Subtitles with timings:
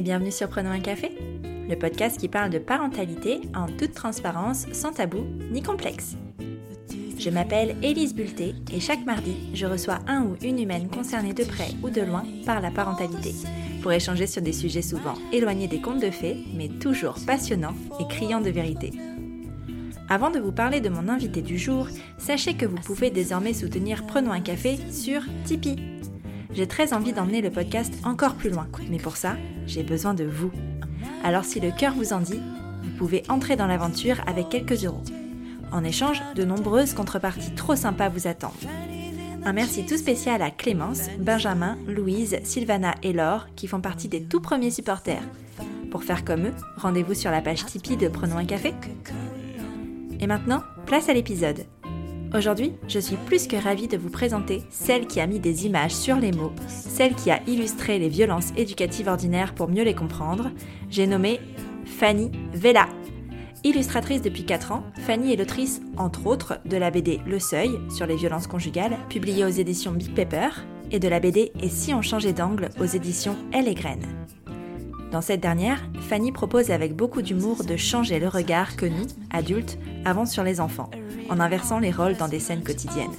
[0.00, 1.10] bienvenue sur Prenons un café,
[1.68, 6.16] le podcast qui parle de parentalité en toute transparence, sans tabou ni complexe.
[7.18, 11.44] Je m'appelle Élise Bulté et chaque mardi, je reçois un ou une humaine concernée de
[11.44, 13.34] près ou de loin par la parentalité
[13.82, 18.08] pour échanger sur des sujets souvent éloignés des contes de fées, mais toujours passionnants et
[18.08, 18.92] criants de vérité.
[20.08, 24.06] Avant de vous parler de mon invité du jour, sachez que vous pouvez désormais soutenir
[24.06, 25.76] Prenons un café sur Tipeee.
[26.52, 29.36] J'ai très envie d'emmener le podcast encore plus loin, mais pour ça,
[29.70, 30.50] j'ai besoin de vous.
[31.24, 32.40] Alors si le cœur vous en dit,
[32.82, 35.02] vous pouvez entrer dans l'aventure avec quelques euros.
[35.72, 38.50] En échange, de nombreuses contreparties trop sympas vous attendent.
[39.44, 44.22] Un merci tout spécial à Clémence, Benjamin, Louise, Sylvana et Laure qui font partie des
[44.22, 45.22] tout premiers supporters.
[45.90, 48.74] Pour faire comme eux, rendez-vous sur la page Tipeee de Prenons un café.
[50.20, 51.64] Et maintenant, place à l'épisode.
[52.32, 55.94] Aujourd'hui, je suis plus que ravie de vous présenter celle qui a mis des images
[55.94, 60.52] sur les mots, celle qui a illustré les violences éducatives ordinaires pour mieux les comprendre.
[60.90, 61.40] J'ai nommé
[61.84, 62.88] Fanny Vella.
[63.64, 68.06] Illustratrice depuis 4 ans, Fanny est l'autrice, entre autres, de la BD Le Seuil sur
[68.06, 70.50] les violences conjugales, publiée aux éditions Big Pepper,
[70.92, 74.06] et de la BD Et si on changeait d'angle aux éditions Elle et Graines.
[75.10, 79.76] Dans cette dernière, Fanny propose avec beaucoup d'humour de changer le regard que nous, adultes,
[80.04, 80.90] avons sur les enfants,
[81.28, 83.10] en inversant les rôles dans des scènes quotidiennes.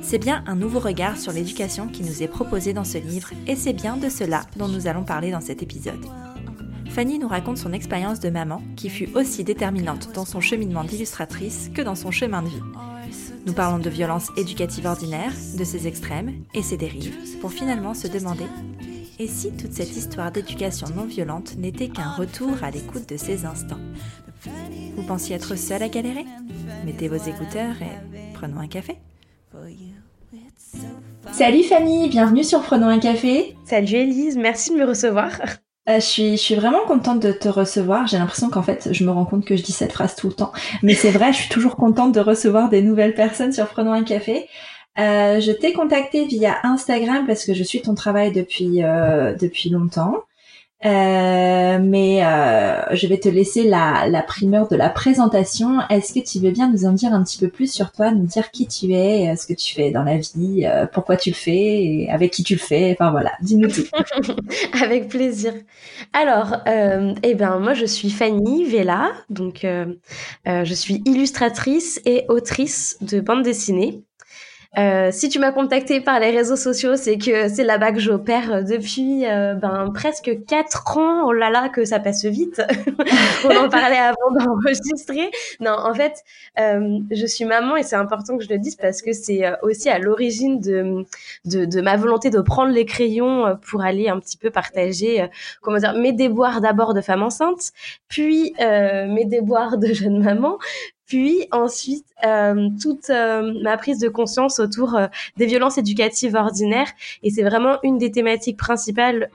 [0.00, 3.56] C'est bien un nouveau regard sur l'éducation qui nous est proposé dans ce livre, et
[3.56, 6.04] c'est bien de cela dont nous allons parler dans cet épisode.
[6.88, 11.70] Fanny nous raconte son expérience de maman qui fut aussi déterminante dans son cheminement d'illustratrice
[11.74, 12.62] que dans son chemin de vie.
[13.46, 18.08] Nous parlons de violences éducatives ordinaires, de ses extrêmes et ses dérives, pour finalement se
[18.08, 18.44] demander
[19.18, 23.44] et si toute cette histoire d'éducation non violente n'était qu'un retour à l'écoute de ses
[23.44, 23.80] instincts
[24.96, 26.26] Vous pensiez être seule à galérer?
[26.84, 28.98] Mettez vos écouteurs et prenons un café.
[31.32, 33.56] Salut Fanny, bienvenue sur Prenons un café.
[33.64, 35.30] Salut Elise, merci de me recevoir.
[35.88, 38.06] Euh, je, suis, je suis vraiment contente de te recevoir.
[38.06, 40.32] J'ai l'impression qu'en fait, je me rends compte que je dis cette phrase tout le
[40.32, 40.52] temps.
[40.82, 44.04] Mais c'est vrai, je suis toujours contente de recevoir des nouvelles personnes sur Prenons un
[44.04, 44.48] café.
[44.98, 49.70] Euh, je t'ai contacté via Instagram parce que je suis ton travail depuis euh, depuis
[49.70, 50.24] longtemps.
[50.84, 52.18] Euh, mais
[52.90, 55.78] je vais te laisser la, la primeur de la présentation.
[55.88, 58.26] Est-ce que tu veux bien nous en dire un petit peu plus sur toi, nous
[58.26, 62.08] dire qui tu es, ce que tu fais dans la vie, pourquoi tu le fais,
[62.10, 63.86] avec qui tu le fais, enfin voilà, dis-nous tout.
[64.82, 65.52] avec plaisir.
[66.12, 73.20] Alors, eh ben moi je suis Fanny Vella, donc je suis illustratrice et autrice de
[73.20, 74.02] bande dessinée.
[74.78, 78.64] Euh, si tu m'as contacté par les réseaux sociaux, c'est que c'est là-bas que j'opère
[78.64, 81.26] depuis euh, ben, presque quatre ans.
[81.26, 82.62] Oh là là, que ça passe vite.
[83.44, 85.30] On en parlait avant d'enregistrer.
[85.60, 86.14] Non, en fait,
[86.58, 89.54] euh, je suis maman et c'est important que je le dise parce que c'est euh,
[89.60, 91.04] aussi à l'origine de,
[91.44, 95.28] de, de, ma volonté de prendre les crayons euh, pour aller un petit peu partager,
[95.60, 97.72] comment dire, mes déboires d'abord de femme enceinte,
[98.08, 100.58] puis mes déboires de jeune maman,
[101.12, 106.90] puis ensuite, euh, toute euh, ma prise de conscience autour euh, des violences éducatives ordinaires.
[107.22, 109.28] Et c'est vraiment une des thématiques principales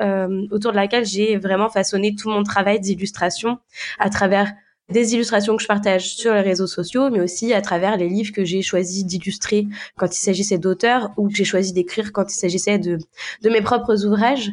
[0.50, 3.60] autour de laquelle j'ai vraiment façonné tout mon travail d'illustration
[4.00, 4.52] à travers
[4.90, 8.34] des illustrations que je partage sur les réseaux sociaux, mais aussi à travers les livres
[8.34, 9.68] que j'ai choisi d'illustrer
[9.98, 12.98] quand il s'agissait d'auteurs ou que j'ai choisi d'écrire quand il s'agissait de,
[13.44, 14.52] de mes propres ouvrages.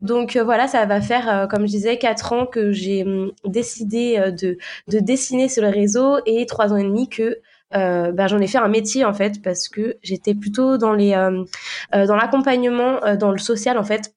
[0.00, 3.32] Donc euh, voilà, ça va faire, euh, comme je disais, quatre ans que j'ai hum,
[3.44, 4.58] décidé euh, de,
[4.88, 7.40] de dessiner sur le réseau et trois ans et demi que
[7.72, 11.10] ben, j'en ai fait un métier en fait parce que j'étais plutôt dans les
[11.92, 14.14] dans l'accompagnement dans le social en fait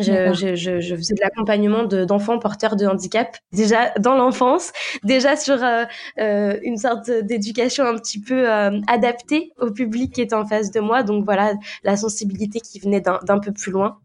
[0.00, 4.72] je, je, je, je, faisais de l'accompagnement d'enfants porteurs de handicap déjà dans l'enfance,
[5.04, 5.84] déjà sur euh,
[6.18, 10.72] euh, une sorte d'éducation un petit peu euh, adaptée au public qui était en face
[10.72, 11.04] de moi.
[11.04, 13.98] Donc voilà, la sensibilité qui venait d'un peu plus loin.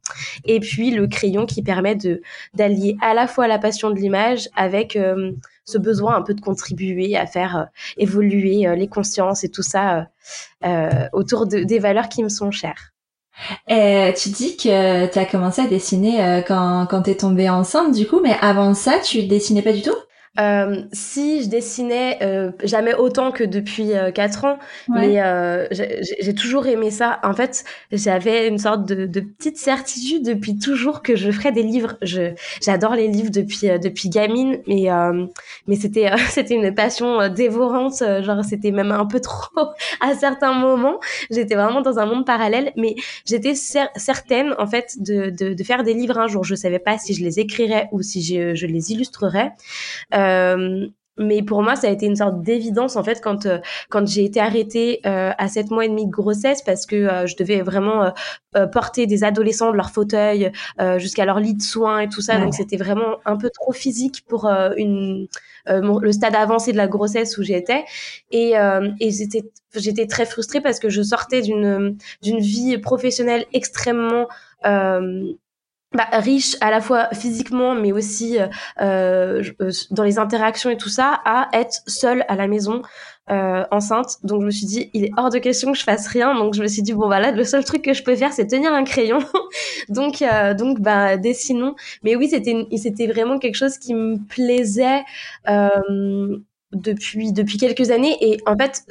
[0.45, 2.21] Et puis le crayon qui permet de
[2.53, 4.97] d'allier à la fois la passion de l'image avec
[5.65, 7.67] ce besoin un peu de contribuer à faire
[7.97, 10.07] évoluer les consciences et tout ça
[11.13, 12.93] autour de, des valeurs qui me sont chères.
[13.67, 17.93] Et tu dis que tu as commencé à dessiner euh, quand, quand tu tombée enceinte,
[17.93, 19.95] du coup, mais avant ça, tu dessinais pas du tout?
[20.37, 26.35] Euh, si je dessinais euh, jamais autant que depuis euh, quatre ans, mais euh, j'ai
[26.35, 27.19] toujours aimé ça.
[27.23, 31.63] En fait, j'avais une sorte de, de, petite certitude depuis toujours que je ferais des
[31.63, 31.97] livres.
[32.03, 34.87] Je j'adore les livres depuis euh, depuis gamine, mais
[35.67, 37.97] mais c'était c'était une passion dévorante.
[37.99, 40.99] Genre c'était même un peu trop à certains moments.
[41.31, 42.95] J'étais vraiment dans un monde parallèle, mais
[43.25, 46.43] j'étais certaine en fait de, de, de faire des livres un jour.
[46.43, 49.53] Je savais pas si je les écrirais ou si je, je les illustrerais.
[50.19, 50.87] Euh,
[51.19, 54.23] mais pour moi, ça a été une sorte d'évidence en fait quand euh, quand j'ai
[54.23, 57.61] été arrêtée euh, à sept mois et demi de grossesse parce que euh, je devais
[57.61, 58.13] vraiment
[58.71, 60.51] porter des adolescents de leur fauteuil
[60.97, 62.39] jusqu'à leur lit de soins et tout ça.
[62.39, 65.27] Donc c'était vraiment un peu trop physique pour une
[65.67, 67.85] le stade avancé de la grossesse où j'étais
[68.31, 68.53] et
[68.99, 69.43] et j'étais
[69.75, 74.27] j'étais très frustrée parce que je sortais d'une d'une vie professionnelle extrêmement
[75.93, 78.47] bah, riche à la fois physiquement mais aussi euh,
[78.79, 82.83] euh, euh, dans les interactions et tout ça à être seule à la maison
[83.31, 84.17] euh, enceinte.
[84.23, 86.35] Donc je me suis dit il est hors de question que je fasse rien.
[86.35, 88.45] Donc je me suis dit bon voilà le seul truc que je peux faire c'est
[88.45, 89.19] tenir un crayon.
[89.89, 91.75] Donc euh, donc bah dessinons.
[92.03, 95.03] Mais oui c'était c'était vraiment quelque chose qui me plaisait
[96.71, 98.15] depuis depuis quelques années.
[98.21, 98.83] Et en fait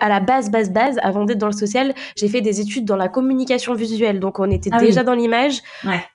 [0.00, 2.96] à la base, base, base, avant d'être dans le social, j'ai fait des études dans
[2.96, 4.18] la communication visuelle.
[4.18, 5.60] Donc, on était ah déjà dans l'image,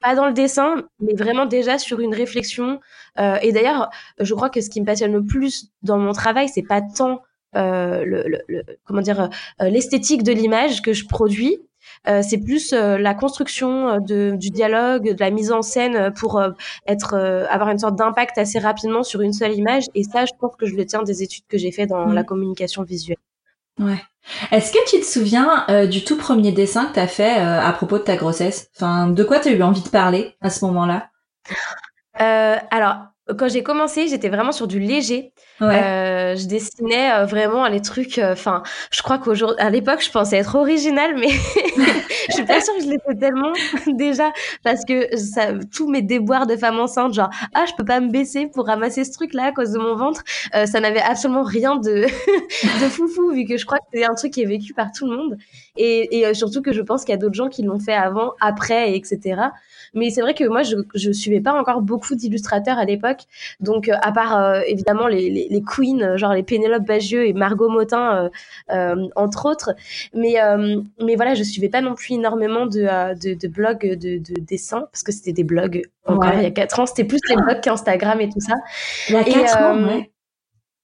[0.01, 2.79] pas dans le dessin, mais vraiment déjà sur une réflexion.
[3.19, 3.89] Euh, et d'ailleurs,
[4.19, 7.21] je crois que ce qui me passionne le plus dans mon travail, c'est pas tant
[7.55, 9.29] euh, le, le, comment dire
[9.61, 11.57] euh, l'esthétique de l'image que je produis.
[12.21, 16.41] C'est plus la construction de, du dialogue, de la mise en scène pour
[16.85, 17.15] être
[17.49, 19.85] avoir une sorte d'impact assez rapidement sur une seule image.
[19.95, 22.23] Et ça, je pense que je le tiens des études que j'ai fait dans la
[22.23, 23.17] communication visuelle.
[23.79, 24.01] Ouais.
[24.51, 27.61] Est-ce que tu te souviens euh, du tout premier dessin que tu as fait euh,
[27.61, 28.69] à propos de ta grossesse?
[28.75, 31.09] Enfin, de quoi tu as eu envie de parler à ce moment-là?
[32.19, 32.97] Euh, Alors,
[33.33, 35.31] quand j'ai commencé, j'étais vraiment sur du léger.
[35.61, 38.19] Euh, je dessinais euh, vraiment les trucs.
[38.19, 38.61] Euh, enfin,
[38.91, 41.29] je crois qu'aujourd'hui, à l'époque, je pensais être originale, mais
[42.29, 43.53] je suis pas sûre que je l'étais tellement
[43.87, 44.31] déjà
[44.63, 48.11] parce que ça, tous mes déboires de femme enceinte, genre ah, je peux pas me
[48.11, 50.23] baisser pour ramasser ce truc-là à cause de mon ventre,
[50.53, 52.05] ça n'avait absolument rien de
[52.83, 55.07] de foufou vu que je crois que c'est un truc qui est vécu par tout
[55.07, 55.37] le monde
[55.77, 58.33] et, et surtout que je pense qu'il y a d'autres gens qui l'ont fait avant,
[58.41, 59.41] après, etc.
[59.93, 63.21] Mais c'est vrai que moi, je je suivais pas encore beaucoup d'illustrateurs à l'époque,
[63.59, 68.25] donc à part évidemment les les, queens, euh, genre les Pénélope Bagieux et Margot Motin,
[68.25, 68.29] euh,
[68.71, 69.73] euh, entre autres.
[70.13, 70.35] Mais,
[71.01, 75.03] mais voilà, je suivais pas non plus énormément de, de, blogs de, de dessin, parce
[75.03, 76.85] que c'était des blogs encore il y a 4 ans.
[76.85, 78.55] C'était plus les blogs qu'Instagram et tout ça.
[79.09, 80.11] Il y a 4 ans, ouais.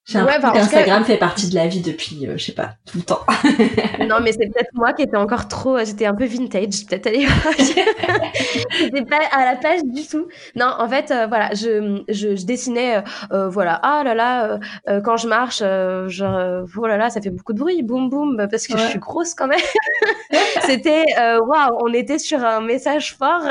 [0.06, 2.98] J'ai ouais, bah, Instagram fait partie de la vie depuis, euh, je sais pas, tout
[2.98, 3.21] le temps.
[4.09, 7.07] non, mais c'est peut-être moi qui étais encore trop, euh, j'étais un peu vintage, peut-être
[7.07, 7.12] à
[8.80, 10.27] J'étais pas à la page du tout.
[10.56, 14.59] Non, en fait, euh, voilà, je, je, je dessinais, voilà, ah là là,
[15.03, 18.48] quand je marche, genre, oh là là, ça fait beaucoup de bruit, boum boum, bah,
[18.48, 19.59] parce que je suis grosse quand même.
[20.63, 23.44] c'était, waouh, on était sur un message fort.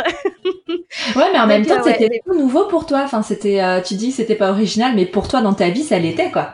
[1.16, 3.02] ouais, mais en même temps, c'était tout nouveau pour toi.
[3.04, 6.30] Enfin, c'était, tu dis, c'était pas original, mais pour toi, dans ta vie, ça l'était,
[6.30, 6.49] quoi.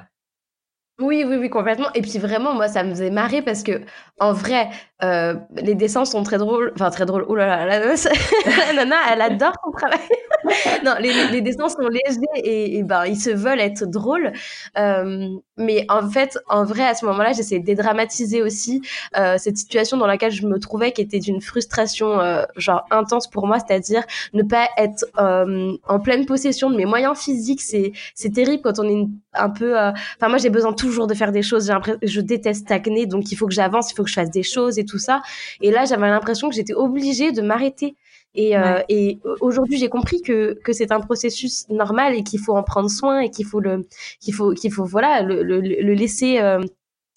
[0.98, 1.92] Oui, oui, oui, complètement.
[1.94, 3.82] Et puis vraiment, moi, ça me faisait marrer parce que,
[4.18, 4.70] en vrai,
[5.04, 6.72] euh, les dessins sont très drôles.
[6.74, 7.26] Enfin, très drôles.
[7.28, 9.98] Ouh là là, la, nana, elle adore son travail.
[10.84, 14.32] non, les, les, dessins sont légers et, et, ben, ils se veulent être drôles.
[14.78, 15.28] Euh,
[15.58, 18.80] mais en fait, en vrai, à ce moment-là, j'essayais de dédramatiser aussi
[19.18, 22.18] euh, cette situation dans laquelle je me trouvais, qui était d'une frustration
[22.56, 24.02] genre intense pour moi, c'est-à-dire
[24.32, 27.60] ne pas être en pleine possession de mes moyens physiques.
[27.60, 29.76] C'est terrible quand on est un peu.
[29.76, 31.70] Enfin, moi, j'ai besoin toujours de faire des choses.
[32.02, 34.78] Je déteste stagner, donc il faut que j'avance, il faut que je fasse des choses
[34.78, 35.22] et tout ça.
[35.60, 37.96] Et là, j'avais l'impression que j'étais obligée de m'arrêter.
[38.36, 42.54] Et, euh, et aujourd'hui, j'ai compris que, que c'est un processus normal et qu'il faut
[42.54, 43.86] en prendre soin et qu'il faut le,
[44.20, 46.60] qu'il faut, qu'il faut, voilà, le, le, le laisser euh,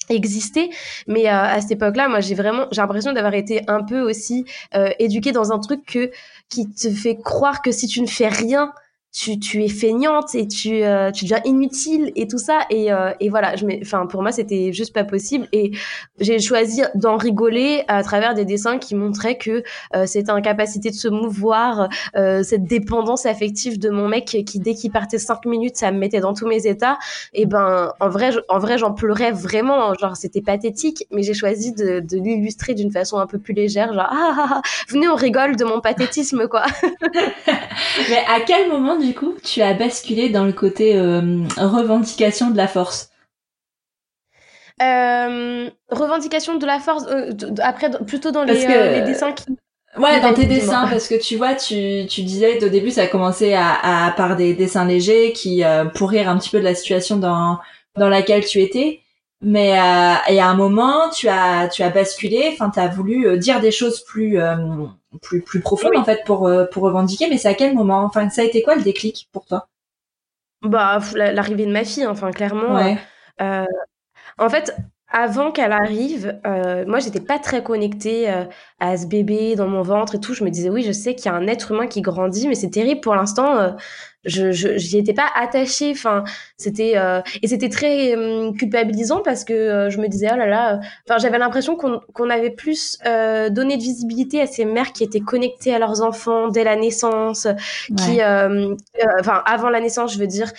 [0.09, 0.71] exister
[1.07, 4.43] mais euh, à cette époque-là moi j'ai vraiment j'ai l'impression d'avoir été un peu aussi
[4.97, 6.09] éduquée dans un truc que
[6.49, 8.73] qui te fait croire que si tu ne fais rien
[9.11, 12.61] tu, tu es feignante et tu, euh, tu deviens inutile et tout ça.
[12.69, 15.47] Et, euh, et voilà je enfin pour moi c'était juste pas possible.
[15.51, 15.71] Et
[16.19, 19.63] j'ai choisi d'en rigoler à travers des dessins qui montraient que
[19.95, 24.75] euh, cette incapacité de se mouvoir euh, cette dépendance affective de mon mec qui dès
[24.75, 26.99] qu'il partait cinq minutes ça me mettait dans tous mes états.
[27.33, 29.93] Et ben en vrai en vrai j'en pleurais vraiment.
[29.95, 31.05] Genre c'était pathétique.
[31.11, 33.91] Mais j'ai choisi de, de l'illustrer d'une façon un peu plus légère.
[33.93, 36.63] Genre ah, ah, ah, venez on rigole de mon pathétisme quoi.
[38.09, 42.57] Mais à quel moment du coup, tu as basculé dans le côté euh, revendication de
[42.57, 43.09] la force
[44.81, 49.45] euh, Revendication de la force, euh, après, plutôt dans les, les, dessins qui.
[49.97, 53.07] Ouais, dans tes dessins, parce que tu vois, tu, tu disais au début, ça a
[53.07, 55.63] commencé à, à par des dessins légers qui
[55.95, 57.59] pour rire un petit peu de la situation dans
[57.97, 59.01] dans laquelle tu étais.
[59.41, 62.49] Mais et à un moment, tu as tu as basculé.
[62.51, 64.37] Enfin, tu as voulu dire des choses plus
[65.21, 68.03] plus plus profonde en fait pour euh, pour revendiquer mais c'est à quel moment?
[68.03, 69.67] Enfin ça a été quoi le déclic pour toi?
[70.61, 72.97] Bah l'arrivée de ma fille enfin clairement ouais.
[73.41, 73.65] euh,
[74.37, 74.75] en fait
[75.11, 78.43] avant qu'elle arrive, euh, moi j'étais pas très connectée euh,
[78.79, 80.35] à ce bébé dans mon ventre et tout.
[80.35, 82.53] Je me disais oui, je sais qu'il y a un être humain qui grandit, mais
[82.53, 83.57] c'est terrible pour l'instant.
[83.57, 83.71] Euh,
[84.25, 86.25] je j'y étais pas attachée enfin
[86.57, 90.45] c'était euh, et c'était très euh, culpabilisant parce que euh, je me disais oh là
[90.45, 95.03] là enfin j'avais l'impression qu'on qu'on avait plus donné de visibilité à ces mères qui
[95.03, 97.47] étaient connectées à leurs enfants dès la naissance
[97.97, 98.21] qui
[99.19, 100.51] enfin avant la naissance je veux dire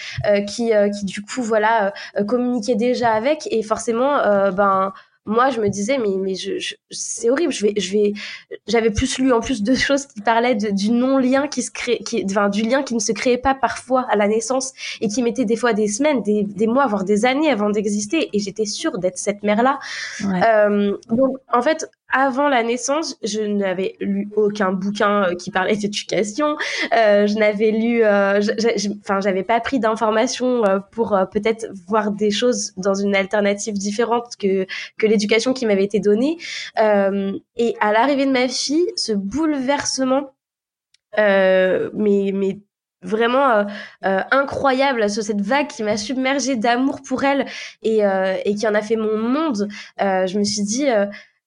[0.46, 1.92] qui qui du coup voilà
[2.26, 4.92] communiquaient déjà avec et forcément ben
[5.30, 8.12] moi je me disais mais mais je, c'est horrible je vais je vais
[8.66, 11.98] j'avais plus lu en plus de choses qui parlaient du non lien qui se crée
[11.98, 15.22] qui enfin du lien qui ne se créait pas parfois à la naissance et qui
[15.22, 18.28] mettait des fois des semaines des, des mois voire des années avant d'exister.
[18.32, 19.78] Et j'étais sûre d'être cette mère là
[20.24, 25.76] euh, donc en fait avant la naissance, je n'avais lu aucun bouquin euh, qui parlait
[25.76, 26.56] d'éducation.
[26.94, 28.40] Euh, je n'avais lu, euh,
[29.00, 34.66] enfin, j'avais pas pris d'informations pour peut-être voir des choses dans une alternative différente que
[34.98, 36.38] que l'éducation qui m'avait été donnée.
[36.76, 40.32] et à l'arrivée de ma fille, ce bouleversement,
[41.16, 42.58] mais mais
[43.02, 43.66] vraiment
[44.02, 47.46] incroyable sur cette vague qui m'a submergée d'amour pour elle
[47.82, 48.02] et,
[48.54, 49.68] qui en a fait mon monde.
[49.98, 50.86] je me suis dit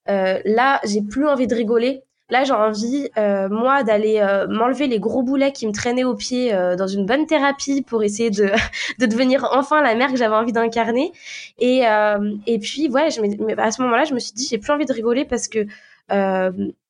[0.07, 2.03] là, j'ai plus envie de rigoler.
[2.29, 6.15] Là, j'ai envie, euh, moi, d'aller euh, m'enlever les gros boulets qui me traînaient aux
[6.15, 8.49] pieds dans une bonne thérapie pour essayer de,
[8.99, 11.11] de devenir enfin la mère que j'avais envie d'incarner.
[11.59, 11.83] Et,
[12.47, 13.21] et puis, ouais, je
[13.59, 15.67] à ce moment-là, je me suis dit, j'ai plus envie de rigoler parce que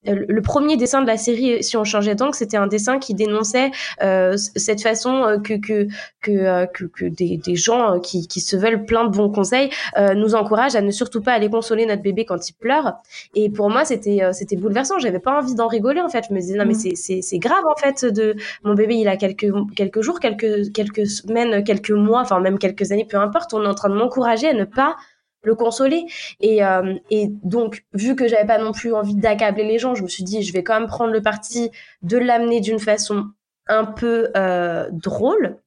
[0.06, 3.72] le premier dessin de la série, si on changeait d'angle, c'était un dessin qui dénonçait
[4.02, 5.88] euh, cette façon euh, que que
[6.22, 9.70] que, euh, que, que des, des, gens qui, qui se veulent plein de bons conseils
[9.98, 12.94] euh, nous encouragent à ne surtout pas aller consoler notre bébé quand il pleure.
[13.36, 15.00] Et pour moi, c'était c'était bouleversant.
[15.00, 16.26] J'avais pas envie d'en rigoler en fait.
[16.30, 16.96] Je me disais non mais mm.
[16.96, 21.08] c'est c'est grave en fait de mon bébé il a quelques quelques jours, quelques quelques
[21.08, 23.54] semaines, quelques mois, enfin même quelques années, peu importe.
[23.54, 24.96] On est en train de m'encourager à ne pas
[25.44, 26.06] le consoler.
[26.40, 30.04] Et, euh, et donc, vu que j'avais pas non plus envie d'accabler les gens, je
[30.04, 31.72] me suis dit, je vais quand même prendre le parti
[32.02, 33.26] de l'amener d'une façon
[33.68, 35.58] un peu euh, drôle.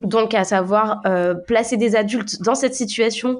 [0.00, 3.36] Donc, à savoir euh, placer des adultes dans cette situation.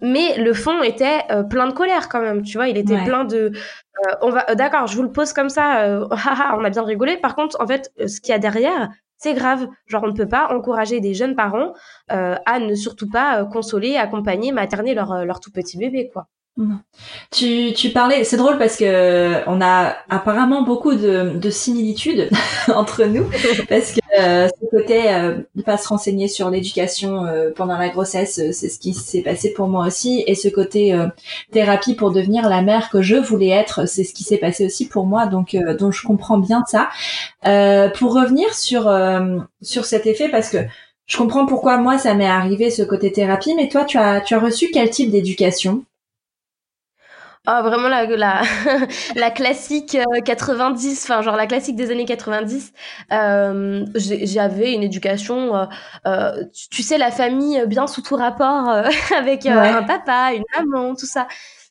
[0.00, 2.68] Mais le fond était euh, plein de colère quand même, tu vois.
[2.68, 3.52] Il était plein de.
[3.54, 6.06] Euh, on va, d'accord, je vous le pose comme ça.
[6.10, 7.16] on a bien rigolé.
[7.16, 9.68] Par contre, en fait, ce qu'il y a derrière, c'est grave.
[9.86, 11.72] Genre, on ne peut pas encourager des jeunes parents
[12.12, 16.10] euh, à ne surtout pas euh, consoler, accompagner, materner leur, euh, leur tout petit bébé,
[16.12, 16.28] quoi.
[17.30, 22.30] Tu, tu parlais, c'est drôle parce que on a apparemment beaucoup de, de similitudes
[22.74, 23.24] entre nous,
[23.68, 27.90] parce que euh, ce côté euh, de pas se renseigner sur l'éducation euh, pendant la
[27.90, 30.96] grossesse, euh, c'est ce qui s'est passé pour moi aussi, et ce côté
[31.52, 34.88] thérapie pour devenir la mère que je voulais être, c'est ce qui s'est passé aussi
[34.88, 36.88] pour moi, donc donc je comprends bien ça.
[37.98, 38.90] pour revenir sur
[39.60, 40.58] sur cet effet, parce que
[41.06, 44.34] je comprends pourquoi moi ça m'est arrivé ce côté thérapie, mais toi tu as tu
[44.34, 45.84] as reçu quel type d'éducation?
[47.46, 48.42] Ah, vraiment la, la,
[49.14, 52.72] la classique 90, euh, enfin genre la classique des années 90.
[53.12, 55.64] Euh, J'avais une éducation, euh,
[56.06, 58.68] euh tu, sais, la famille bien sous tout rapport,
[59.16, 61.28] avec un papa, une maman, tout ça.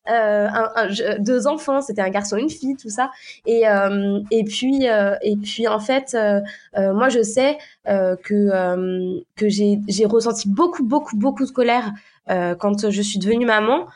[0.07, 3.11] Un, deux enfants, c'était un garçon, une fille, tout ça.
[3.45, 3.63] Et,
[4.31, 6.15] et puis et puis en fait,
[6.75, 11.91] moi je sais que que j'ai ressenti beaucoup beaucoup beaucoup de colère
[12.27, 13.87] quand je suis devenue maman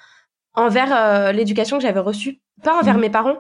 [0.53, 3.01] envers euh, l'éducation que j'avais reçue, pas envers mmh.
[3.01, 3.37] mes parents,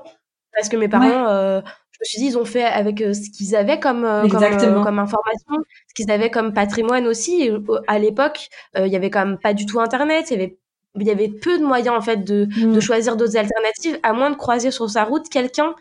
[0.53, 1.61] parce que mes parents, euh,
[1.91, 4.99] je me suis dit, ils ont fait avec euh, ce qu'ils avaient comme comme, comme,
[4.99, 5.55] information,
[5.87, 7.49] ce qu'ils avaient comme patrimoine aussi.
[7.87, 10.57] à l'époque, il y avait quand même pas du tout Internet, il y avait
[10.95, 12.81] il y avait peu de moyens en fait de, de mmh.
[12.81, 15.75] choisir d'autres alternatives, à moins de croiser sur sa route quelqu'un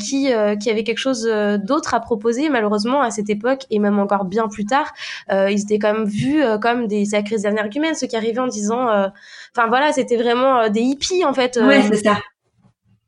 [0.00, 1.28] qui qui avait quelque chose
[1.64, 2.48] d'autre à proposer.
[2.48, 4.92] Malheureusement, à cette époque et même encore bien plus tard,
[5.30, 9.10] ils étaient quand même vus comme des sacrés énergumènes, ceux qui arrivaient en disant
[9.56, 11.56] Enfin voilà, c'était vraiment euh, des hippies en fait.
[11.56, 11.66] Euh.
[11.66, 12.18] Ouais, c'est ça.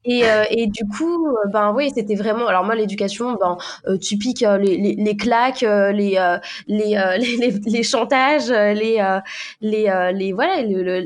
[0.06, 2.46] Et, euh, et, du coup, ben oui, c'était vraiment.
[2.46, 3.58] Alors moi, l'éducation, ben
[3.98, 6.18] typique, les, les, les, claques, les,
[6.68, 9.02] les, les, les, chantages, les
[9.60, 10.62] les les voilà,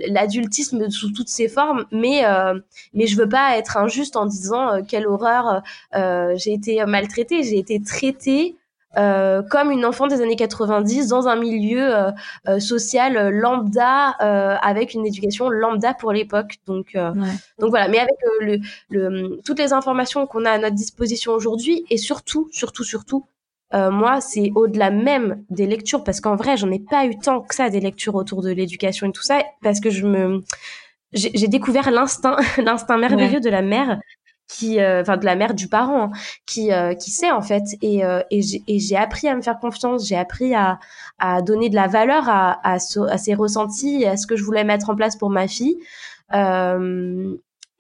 [0.09, 1.87] l'adultisme sous toutes ses formes.
[1.93, 2.23] Mais
[2.95, 5.63] mais je veux pas être injuste en disant quelle horreur.
[5.95, 8.57] j'ai été maltraitée, j'ai été traitée
[8.97, 12.11] euh, comme une enfant des années 90 dans un milieu euh,
[12.49, 14.09] euh, social lambda
[14.63, 16.57] avec une éducation lambda pour l'époque.
[16.67, 16.97] Donc,
[17.59, 17.89] donc voilà.
[17.89, 18.59] Mais avec le,
[18.91, 23.27] le, toutes les informations qu'on a à notre disposition aujourd'hui et surtout, surtout, surtout,
[23.73, 27.55] moi, c'est au-delà même des lectures parce qu'en vrai, j'en ai pas eu tant que
[27.55, 30.43] ça des lectures autour de l'éducation et tout ça parce que je me
[31.13, 33.99] j'ai découvert l'instinct, l'instinct merveilleux de la mère
[34.51, 36.11] qui euh, enfin de la mère du parent hein,
[36.47, 38.41] qui euh, qui sait en fait et euh, et
[38.79, 40.79] j'ai appris à me faire confiance j'ai appris à
[41.19, 44.65] à donner de la valeur à à, à ses ressentis à ce que je voulais
[44.65, 45.79] mettre en place pour ma fille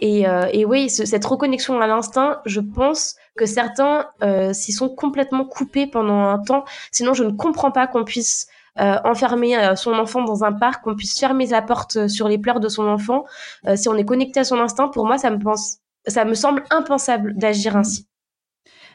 [0.02, 4.88] Et, euh, et oui, cette reconnexion à l'instinct, je pense que certains euh, s'y sont
[4.88, 6.64] complètement coupés pendant un temps.
[6.90, 8.46] Sinon, je ne comprends pas qu'on puisse
[8.80, 12.38] euh, enfermer euh, son enfant dans un parc, qu'on puisse fermer la porte sur les
[12.38, 13.24] pleurs de son enfant.
[13.66, 16.34] Euh, si on est connecté à son instinct, pour moi, ça me pense, ça me
[16.34, 18.06] semble impensable d'agir ainsi.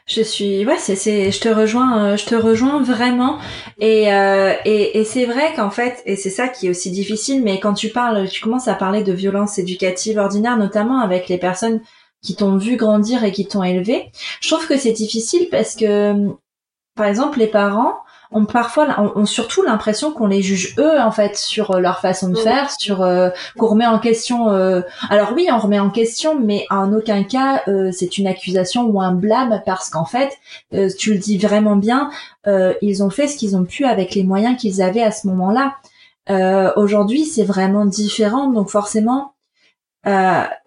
[0.06, 3.38] Je suis, ouais, c'est, c'est, je te rejoins, je te rejoins vraiment.
[3.80, 7.42] Et euh, et, et c'est vrai qu'en fait, et c'est ça qui est aussi difficile.
[7.42, 11.38] Mais quand tu parles, tu commences à parler de violence éducative ordinaire, notamment avec les
[11.38, 11.80] personnes
[12.22, 14.12] qui t'ont vu grandir et qui t'ont élevé.
[14.40, 16.14] Je trouve que c'est difficile parce que,
[16.94, 17.96] par exemple, les parents
[18.36, 22.28] ont parfois ont, surtout l'impression qu'on les juge eux en fait sur euh, leur façon
[22.28, 24.50] de faire, sur euh, qu'on remet en question.
[24.50, 29.00] Euh, alors oui, on remet en question, mais en aucun cas c'est une accusation ou
[29.00, 30.36] un blâme parce qu'en fait,
[30.98, 32.10] tu le dis vraiment bien,
[32.82, 35.76] ils ont fait ce qu'ils ont pu avec les moyens qu'ils avaient à ce moment-là.
[36.76, 39.34] Aujourd'hui, c'est vraiment différent, donc forcément,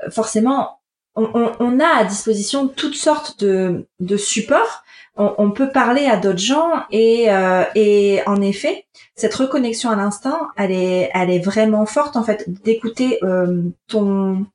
[0.09, 0.79] forcément,
[1.15, 4.83] on, on, a à disposition toutes sortes de, de supports
[5.19, 8.85] on, peut parler à d'autres gens et, euh, et en effet,
[9.15, 14.45] cette reconnexion à l'instinct, elle est, elle est vraiment forte en fait d'écouter euh, ton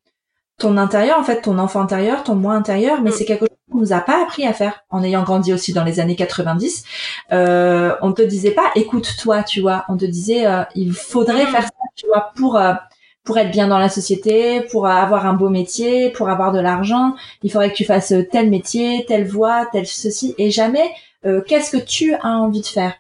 [0.58, 3.12] ton intérieur, en fait, ton enfant intérieur, ton moi intérieur, mais mm.
[3.12, 5.84] c'est quelque chose qu'on nous a pas appris à faire en ayant grandi aussi dans
[5.84, 6.84] les années 90.
[7.32, 9.84] Euh, on te disait pas, écoute-toi, tu vois.
[9.88, 11.48] On te disait, euh, il faudrait mm.
[11.48, 12.74] faire ça, tu vois, pour euh,
[13.24, 17.14] pour être bien dans la société, pour avoir un beau métier, pour avoir de l'argent,
[17.42, 20.90] il faudrait que tu fasses tel métier, telle voie, tel ceci, et jamais
[21.24, 22.94] euh, qu'est-ce que tu as envie de faire?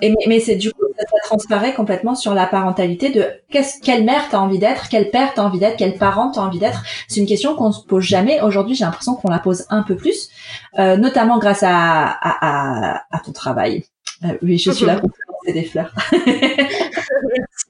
[0.00, 4.26] et, mais, c'est du coup ça, transparaît complètement sur la parentalité de qu'est-ce quelle mère
[4.30, 6.82] t'as envie d'être, quel père t'as envie d'être, quel parent t'as envie d'être.
[7.08, 8.40] C'est une question qu'on se pose jamais.
[8.40, 10.30] Aujourd'hui, j'ai l'impression qu'on la pose un peu plus,
[10.78, 13.84] euh, notamment grâce à, à, à, à ton travail.
[14.24, 15.10] Euh, oui, je suis là pour
[15.44, 15.94] faire des fleurs.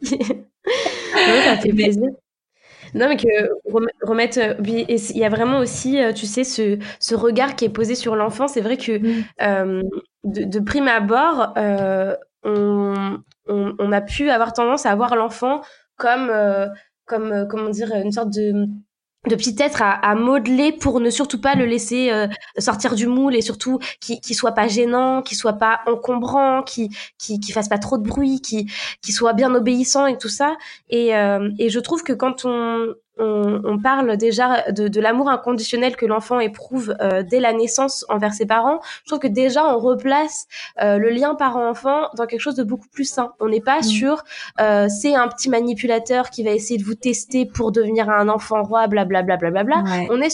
[0.67, 2.09] non, ça fait plaisir.
[2.95, 3.27] Non, mais que
[4.07, 4.39] remettre.
[4.39, 7.95] Euh, il y a vraiment aussi, euh, tu sais, ce, ce regard qui est posé
[7.95, 8.49] sur l'enfant.
[8.49, 9.25] C'est vrai que mm.
[9.43, 9.83] euh,
[10.25, 11.53] de, prime abord,
[12.43, 13.19] on,
[13.49, 15.61] on, a pu avoir tendance à voir l'enfant
[15.97, 16.33] comme,
[17.05, 18.67] comme, comment dire, une sorte de
[19.27, 22.27] de petit être à, à, modeler pour ne surtout pas le laisser euh,
[22.59, 26.91] sortir du moule et surtout qu'il qu soit pas gênant, qu'il soit pas encombrant, qu'il
[27.19, 28.69] qu fasse pas trop de bruit, qu'il
[29.15, 30.57] soit bien obéissant et tout ça.
[30.89, 36.07] Et, euh, et je trouve que quand on, on, parle déjà de, l'amour inconditionnel que
[36.07, 38.81] l'enfant éprouve euh, dès la naissance envers ses parents.
[39.05, 40.47] Je trouve que déjà on replace
[40.83, 43.33] euh, le lien parent-enfant dans quelque chose de beaucoup plus sain.
[43.41, 43.85] On n'est pas mm.
[43.85, 44.25] sur
[44.61, 48.63] euh, c'est un petit manipulateur qui va essayer de vous tester pour devenir un enfant
[48.63, 49.37] roi, blablabla.
[49.37, 50.31] Bla, bla, bla, bla, On est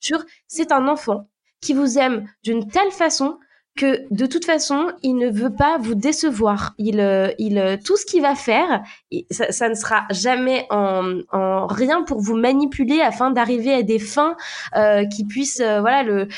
[0.00, 1.26] sur c'est un enfant
[1.60, 3.38] qui vous aime d'une telle façon
[3.76, 6.74] que de toute façon, il ne veut pas vous décevoir.
[6.78, 8.82] Il, euh, il, euh, tout ce qu'il va faire,
[9.30, 14.36] ça, ne sera jamais en, en, rien pour vous manipuler afin d'arriver à des fins
[14.76, 16.28] euh, qui puissent, euh, voilà, le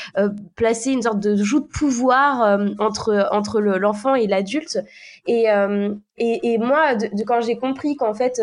[0.55, 4.79] placer une sorte de joue de pouvoir entre entre l'enfant et l'adulte.
[5.27, 5.45] Et,
[6.17, 8.41] et, et moi, de, de quand j'ai compris qu'en fait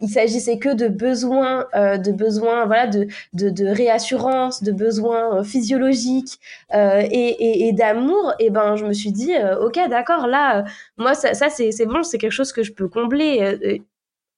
[0.00, 5.38] il s'agissait que de besoins, euh, de besoins, voilà, de, de, de réassurance, de besoins
[5.38, 6.38] euh, physiologiques
[6.74, 8.34] euh, et, et, et d'amour.
[8.38, 10.64] Et ben, je me suis dit, euh, ok, d'accord, là,
[10.98, 13.80] moi, ça, ça c'est, c'est bon, c'est quelque chose que je peux combler.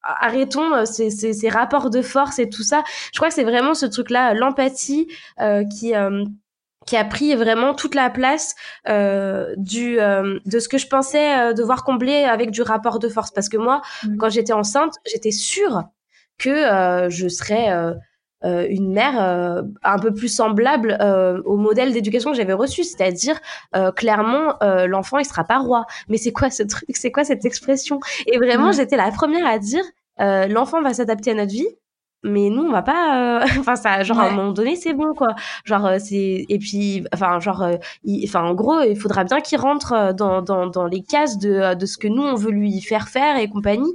[0.02, 2.84] arrêtons ces, ces, ces, rapports de force et tout ça.
[3.12, 5.08] Je crois que c'est vraiment ce truc-là, l'empathie,
[5.70, 5.92] qui
[6.88, 8.54] qui a pris vraiment toute la place
[8.88, 13.10] euh, du euh, de ce que je pensais euh, devoir combler avec du rapport de
[13.10, 13.30] force.
[13.30, 14.16] Parce que moi mmh.
[14.16, 15.84] quand j'étais enceinte j'étais sûre
[16.38, 19.20] que euh, je serais euh, une mère
[19.82, 20.96] un peu plus semblable
[21.44, 22.84] au modèle d'éducation que j'avais reçu.
[22.84, 23.38] C'est-à-dire
[23.96, 24.54] clairement
[24.86, 25.86] l'enfant il sera pas roi.
[26.08, 26.88] Mais c'est quoi ce truc?
[26.94, 27.98] C'est quoi cette expression?
[28.26, 28.74] Et vraiment mmh.
[28.74, 29.84] j'étais la première à dire
[30.18, 31.66] l'enfant va s'adapter à notre vie
[32.24, 35.14] mais nous on va pas euh, enfin ça genre à un moment donné c'est bon
[35.14, 35.28] quoi.
[35.64, 37.76] Genre euh, c'est et puis enfin genre euh,
[38.24, 41.86] enfin en gros il faudra bien qu'il rentre dans, dans dans les cases de de
[41.86, 43.92] ce que nous on veut lui faire faire et compagnie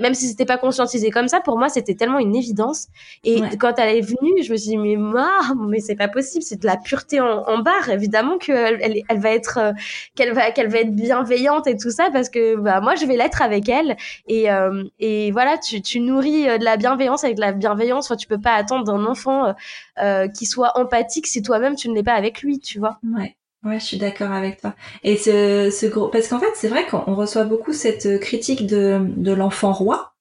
[0.00, 2.88] même si c'était pas conscientisé comme ça, pour moi, c'était tellement une évidence.
[3.24, 5.30] Et quand elle est venue, je me suis dit, mais moi,
[5.68, 7.90] mais c'est pas possible, c'est de la pureté en, en barre.
[7.90, 9.72] Évidemment qu'elle elle, elle, va être, euh,
[10.14, 13.16] qu'elle va, qu'elle va être bienveillante et tout ça, parce que bah, moi, je vais
[13.16, 13.96] l'être avec elle.
[14.26, 18.06] Et, euh, et voilà, tu, tu nourris euh, de la bienveillance avec de la bienveillance.
[18.06, 19.54] Enfin, tu peux pas attendre d'un enfant
[20.02, 22.98] euh, qui soit empathique si toi-même tu ne l'es pas avec lui, tu vois.
[23.04, 23.36] Ouais.
[23.64, 24.74] Ouais, je suis d'accord avec toi.
[25.04, 29.00] Et ce, ce gros, parce qu'en fait, c'est vrai qu'on reçoit beaucoup cette critique de,
[29.16, 30.14] de l'enfant roi,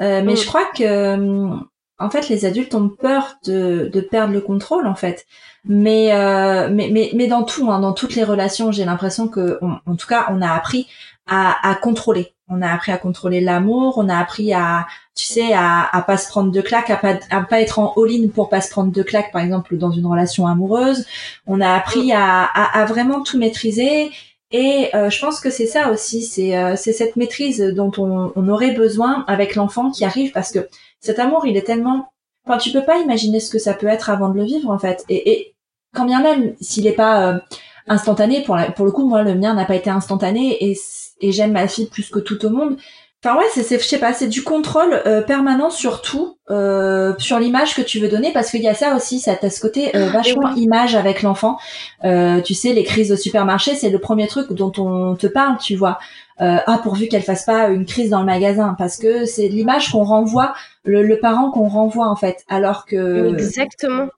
[0.00, 0.36] euh, mais mm.
[0.36, 1.48] je crois que
[1.98, 5.26] en fait, les adultes ont peur de, de perdre le contrôle, en fait.
[5.64, 9.58] Mais, euh, mais, mais, mais dans tout, hein, dans toutes les relations, j'ai l'impression que,
[9.62, 10.86] en tout cas, on a appris
[11.26, 12.34] à, à contrôler.
[12.48, 16.16] On a appris à contrôler l'amour, on a appris à, tu sais, à, à pas
[16.16, 18.92] se prendre de claques, à pas, à pas être en all-in pour pas se prendre
[18.92, 21.06] de claques, par exemple, dans une relation amoureuse.
[21.48, 24.12] On a appris à, à, à vraiment tout maîtriser.
[24.52, 28.48] Et euh, je pense que c'est ça aussi, c'est euh, cette maîtrise dont on, on
[28.48, 30.68] aurait besoin avec l'enfant qui arrive, parce que
[31.00, 32.08] cet amour, il est tellement,
[32.46, 34.78] enfin, tu peux pas imaginer ce que ça peut être avant de le vivre, en
[34.78, 35.04] fait.
[35.08, 35.54] Et, et
[35.94, 37.38] quand bien même, s'il est pas euh,
[37.86, 40.76] instantané, pour, la, pour le coup, moi, le mien n'a pas été instantané, et,
[41.20, 42.76] et j'aime ma fille plus que tout au monde.
[43.24, 47.40] Enfin ouais, c'est, je sais pas, c'est du contrôle euh, permanent sur tout, euh, sur
[47.40, 49.96] l'image que tu veux donner, parce qu'il y a ça aussi, ça a ce côté
[49.96, 51.58] euh, vachement image avec l'enfant.
[52.04, 55.56] Euh, tu sais, les crises au supermarché, c'est le premier truc dont on te parle,
[55.58, 55.98] tu vois.
[56.40, 59.90] Euh, ah, pourvu qu'elle fasse pas une crise dans le magasin, parce que c'est l'image
[59.90, 64.08] qu'on renvoie, le, le parent qu'on renvoie en fait, alors que exactement.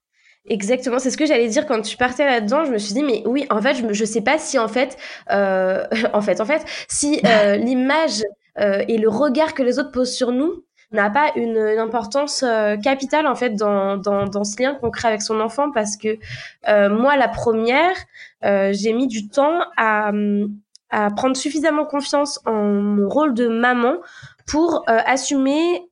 [0.51, 2.65] Exactement, c'est ce que j'allais dire quand tu partais là-dedans.
[2.65, 4.97] Je me suis dit, mais oui, en fait, je, je sais pas si en fait,
[5.31, 8.23] euh, en fait, en fait, si euh, l'image
[8.59, 12.43] euh, et le regard que les autres posent sur nous n'a pas une, une importance
[12.43, 15.99] euh, capitale en fait dans, dans, dans ce lien qu'on crée avec son enfant, parce
[15.99, 16.17] que
[16.67, 17.95] euh, moi, la première,
[18.43, 20.13] j'ai mis du temps à,
[20.91, 23.97] à prendre suffisamment confiance en mon rôle de maman
[24.47, 25.83] pour assumer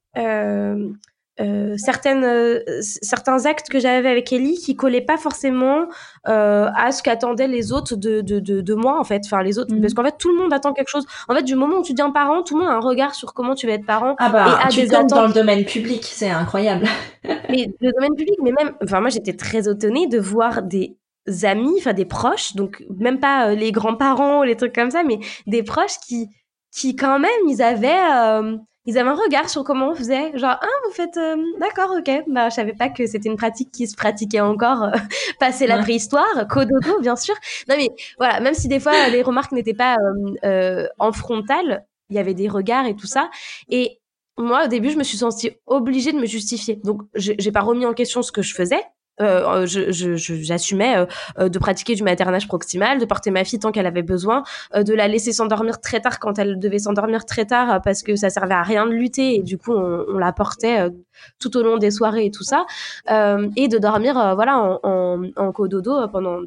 [1.38, 5.86] euh, certaines, euh, certains actes que j'avais avec Ellie qui collaient pas forcément
[6.28, 9.20] euh, à ce qu'attendaient les autres de, de, de, de, moi en fait.
[9.26, 9.82] Enfin les autres mhm.
[9.82, 11.04] parce qu'en fait tout le monde attend quelque chose.
[11.28, 13.34] En fait du moment où tu deviens parent tout le monde a un regard sur
[13.34, 16.30] comment tu vas être parent ah bah et tu tombes dans le domaine public c'est
[16.30, 16.86] incroyable.
[17.50, 20.96] Mais le domaine public mais même enfin moi j'étais très étonnée de voir des
[21.42, 25.18] amis enfin des proches donc même pas les grands-parents ou les trucs comme ça mais
[25.46, 26.28] des proches qui
[26.72, 30.36] qui quand même ils avaient ils avaient un regard sur comment on faisait.
[30.38, 32.24] Genre, ah, vous faites, euh, d'accord, ok.
[32.28, 34.92] Bah, je savais pas que c'était une pratique qui se pratiquait encore, euh,
[35.40, 37.34] passer la préhistoire, cododo, bien sûr.
[37.68, 39.96] Non, mais voilà, même si des fois les remarques n'étaient pas
[40.44, 43.28] euh, en frontal, il y avait des regards et tout ça.
[43.68, 43.98] Et
[44.38, 46.76] moi, au début, je me suis sentie obligée de me justifier.
[46.84, 48.82] Donc, j'ai pas remis en question ce que je faisais.
[49.20, 53.72] Euh, j'assumais je, je, euh, de pratiquer du maternage proximal, de porter ma fille tant
[53.72, 54.42] qu'elle avait besoin,
[54.74, 58.16] euh, de la laisser s'endormir très tard quand elle devait s'endormir très tard parce que
[58.16, 60.90] ça servait à rien de lutter et du coup on, on la portait
[61.38, 62.66] tout au long des soirées et tout ça,
[63.08, 66.40] et de dormir voilà en, en, en cododo pendant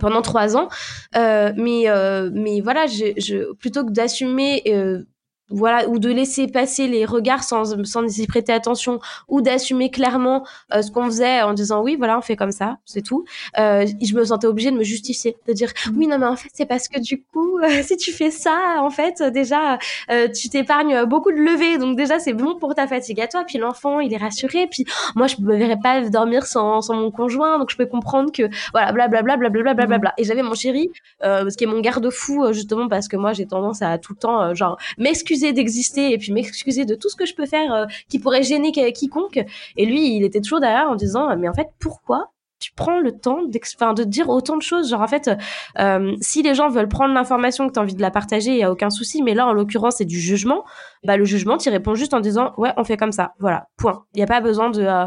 [0.00, 0.68] pendant trois ans.
[1.16, 5.04] Euh, mais euh, mais voilà, je, je plutôt que d'assumer euh,
[5.52, 10.46] voilà, ou de laisser passer les regards sans, sans y prêter attention, ou d'assumer clairement
[10.74, 13.24] euh, ce qu'on faisait en disant oui, voilà, on fait comme ça, c'est tout.
[13.58, 15.98] Euh, je me sentais obligée de me justifier, de dire mmh.
[15.98, 18.76] oui, non, mais en fait, c'est parce que du coup, euh, si tu fais ça,
[18.80, 19.78] en fait, déjà,
[20.10, 23.44] euh, tu t'épargnes beaucoup de levées, donc déjà, c'est bon pour ta fatigue à toi.
[23.46, 24.66] Puis l'enfant, il est rassuré.
[24.70, 24.84] Puis
[25.14, 28.42] moi, je me verrais pas dormir sans, sans mon conjoint, donc je peux comprendre que
[28.72, 30.10] voilà, blablabla, blablabla, blablabla.
[30.10, 30.20] Mmh.
[30.20, 30.90] Et j'avais mon chéri,
[31.22, 34.54] ce qui est mon garde-fou, justement, parce que moi, j'ai tendance à tout le temps,
[34.54, 38.20] genre, m'excuser d'exister et puis m'excuser de tout ce que je peux faire euh, qui
[38.20, 39.40] pourrait gêner quiconque.
[39.76, 42.30] Et lui, il était toujours derrière en disant, mais en fait, pourquoi
[42.62, 44.90] tu prends le temps de dire autant de choses?
[44.90, 45.30] Genre, en fait,
[45.78, 48.58] euh, si les gens veulent prendre l'information que tu as envie de la partager, il
[48.58, 49.22] y a aucun souci.
[49.22, 50.64] Mais là, en l'occurrence, c'est du jugement.
[51.04, 53.32] Bah, le jugement, tu réponds juste en disant, ouais, on fait comme ça.
[53.40, 54.04] Voilà, point.
[54.14, 55.06] Il n'y a pas besoin de, euh,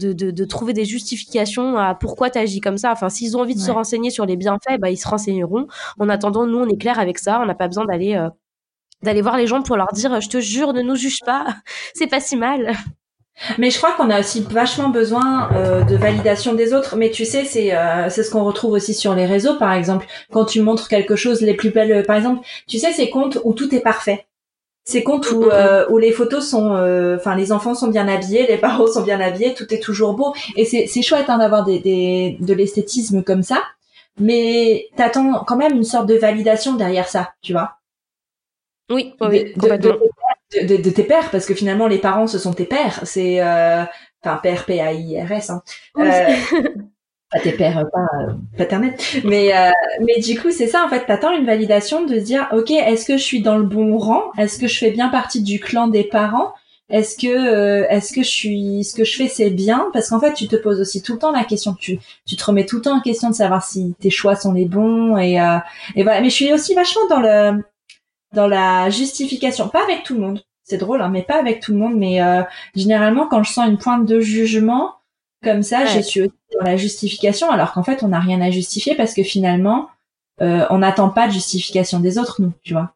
[0.00, 2.90] de, de, de, trouver des justifications à pourquoi tu agis comme ça.
[2.90, 5.68] Enfin, s'ils ont envie de se renseigner sur les bienfaits, bah, ils se renseigneront.
[6.00, 7.40] En attendant, nous, on est clair avec ça.
[7.40, 8.16] On n'a pas besoin d'aller
[9.06, 11.46] d'aller voir les gens pour leur dire je te jure ne nous juge pas
[11.94, 12.76] c'est pas si mal
[13.58, 16.96] mais je crois qu'on a aussi vachement besoin euh, de validation des autres.
[16.96, 20.06] Mais tu sais, c'est euh, c'est ce qu'on retrouve aussi sur les réseaux, par exemple.
[20.32, 23.52] Quand tu montres quelque chose, les plus belles, par exemple, tu sais ces comptes où
[23.52, 24.26] tout est parfait.
[24.84, 26.70] Ces comptes où, euh, où les photos sont,
[27.16, 30.34] enfin les enfants sont bien habillés, les parents sont bien habillés, tout est toujours beau.
[30.56, 33.62] Et c'est c'est chouette hein, d'avoir des, des de l'esthétisme comme ça.
[34.18, 37.75] Mais t'attends quand même une sorte de validation derrière ça, tu vois.
[38.90, 39.96] Oui, oui, complètement.
[40.62, 43.00] De, de, tes pères, parce que finalement, les parents, ce sont tes pères.
[43.04, 43.82] C'est, euh,
[44.22, 45.50] enfin, père, P-A-I-R-S.
[45.50, 45.62] Hein.
[45.98, 46.02] Euh,
[47.32, 48.94] pas tes pères, pas euh, paternels.
[49.24, 49.70] Mais, euh,
[50.04, 53.04] mais du coup, c'est ça, en fait, t'attends une validation de se dire, OK, est-ce
[53.04, 54.30] que je suis dans le bon rang?
[54.38, 56.52] Est-ce que je fais bien partie du clan des parents?
[56.88, 59.90] Est-ce que euh, est-ce que je suis ce que je fais c'est bien?
[59.92, 62.44] Parce qu'en fait tu te poses aussi tout le temps la question tu tu te
[62.44, 65.40] remets tout le temps en question de savoir si tes choix sont les bons et
[65.40, 65.58] euh,
[65.96, 67.64] et voilà mais je suis aussi vachement dans le
[68.32, 70.42] dans la justification, pas avec tout le monde.
[70.62, 71.94] C'est drôle, hein, mais pas avec tout le monde.
[71.96, 72.42] Mais euh,
[72.74, 74.94] généralement, quand je sens une pointe de jugement
[75.44, 78.50] comme ça, je suis aussi dans la justification, alors qu'en fait, on n'a rien à
[78.50, 79.88] justifier parce que finalement,
[80.40, 82.94] euh, on n'attend pas de justification des autres, nous, tu vois.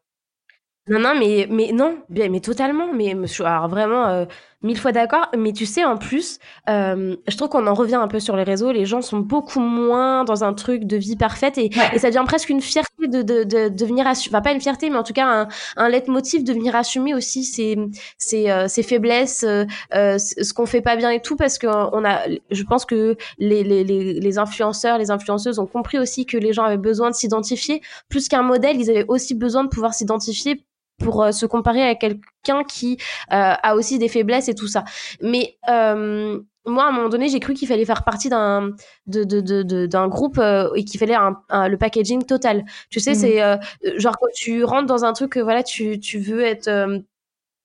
[0.87, 2.91] Non, non, mais, mais non, bien, mais totalement.
[2.93, 4.25] Mais alors vraiment, euh,
[4.63, 6.37] Mille fois d'accord, mais tu sais, en plus,
[6.69, 8.71] euh, je trouve qu'on en revient un peu sur les réseaux.
[8.71, 12.23] Les gens sont beaucoup moins dans un truc de vie parfaite et, et ça devient
[12.27, 15.03] presque une fierté de, de, de, de venir assumer, enfin pas une fierté, mais en
[15.03, 15.47] tout cas un,
[15.77, 17.75] un leitmotiv de venir assumer aussi ses,
[18.19, 21.65] ses, euh, ses faiblesses, euh, euh ce qu'on fait pas bien et tout, parce que
[21.67, 22.19] on a,
[22.51, 26.53] je pense que les, les, les, les influenceurs, les influenceuses ont compris aussi que les
[26.53, 27.81] gens avaient besoin de s'identifier.
[28.09, 30.63] Plus qu'un modèle, ils avaient aussi besoin de pouvoir s'identifier
[31.01, 32.97] pour euh, se comparer à quelqu'un qui
[33.31, 34.83] euh, a aussi des faiblesses et tout ça.
[35.21, 38.71] Mais euh, moi, à un moment donné, j'ai cru qu'il fallait faire partie d'un
[39.07, 40.39] de, de, de, d'un groupe
[40.75, 42.65] et qu'il fallait un, le packaging total.
[42.89, 43.15] Tu sais, mmh.
[43.15, 46.69] c'est genre quand tu rentres dans un truc, voilà, tu, tu veux être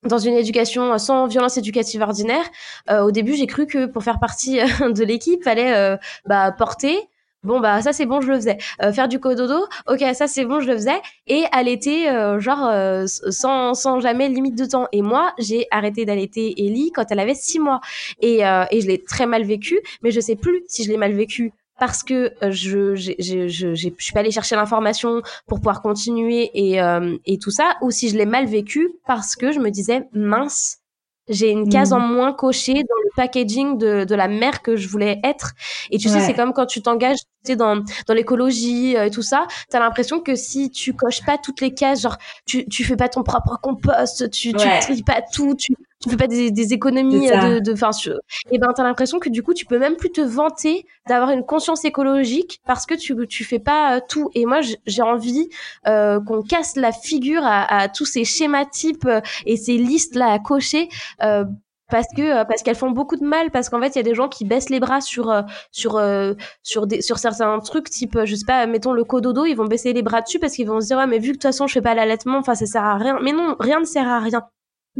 [0.03, 2.45] dans une éducation sans violence éducative ordinaire.
[2.89, 6.97] au début, j'ai cru que pour faire partie de l'équipe, fallait bah, porter
[7.43, 8.57] Bon bah ça c'est bon, je le faisais.
[8.81, 10.99] Euh, faire du cododo, ok ça c'est bon, je le faisais.
[11.27, 14.87] Et allaiter euh, genre euh, sans, sans jamais limite de temps.
[14.91, 17.79] Et moi j'ai arrêté d'allaiter Ellie quand elle avait six mois
[18.21, 18.39] et,
[18.71, 21.53] et je l'ai très mal vécu, mais je sais plus si je l'ai mal vécu
[21.79, 26.49] parce que je je je je, je suis pas allée chercher l'information pour pouvoir continuer
[26.55, 26.79] et
[27.25, 30.79] et tout ça ou si je l'ai mal vécu parce que je me disais mince
[31.29, 32.13] j'ai une case en mmh.
[32.13, 35.53] moins cochée dans le packaging de, de la mère que je voulais être.
[35.91, 37.19] Et tu sais, c'est comme quand tu t'engages
[37.55, 41.61] dans, dans l'écologie euh, et tout ça, t'as l'impression que si tu coches pas toutes
[41.61, 45.55] les cases, genre tu, tu fais pas ton propre compost, tu, tu tries pas tout,
[45.55, 47.89] tu, tu fais pas des, des économies de, de, enfin,
[48.51, 51.43] et ben t'as l'impression que du coup tu peux même plus te vanter d'avoir une
[51.43, 54.29] conscience écologique parce que tu, tu fais pas euh, tout.
[54.35, 55.49] Et moi j'ai envie
[55.87, 59.07] euh, qu'on casse la figure à, à, tous ces schémas types
[59.45, 60.89] et ces listes là à cocher.
[61.23, 61.45] Euh,
[61.89, 64.03] parce que euh, parce qu'elles font beaucoup de mal parce qu'en fait il y a
[64.03, 66.33] des gens qui baissent les bras sur euh, sur euh,
[66.63, 69.93] sur des sur certains trucs type je sais pas mettons le cododo ils vont baisser
[69.93, 71.67] les bras dessus parce qu'ils vont se dire ouais mais vu que de toute façon
[71.67, 74.19] je fais pas l'allaitement enfin ça sert à rien mais non rien ne sert à
[74.19, 74.43] rien.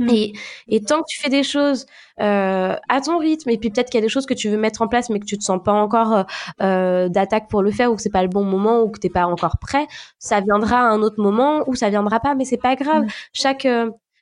[0.10, 0.34] Et,
[0.68, 1.86] et tant que tu fais des choses
[2.20, 4.58] euh, à ton rythme, et puis peut-être qu'il y a des choses que tu veux
[4.58, 6.26] mettre en place, mais que tu te sens pas encore
[6.62, 9.10] euh, d'attaque pour le faire, ou que c'est pas le bon moment, ou que t'es
[9.10, 9.88] pas encore prêt,
[10.20, 13.04] ça viendra à un autre moment, ou ça viendra pas, mais c'est pas grave.
[13.04, 13.08] Mm.
[13.34, 13.68] Chaque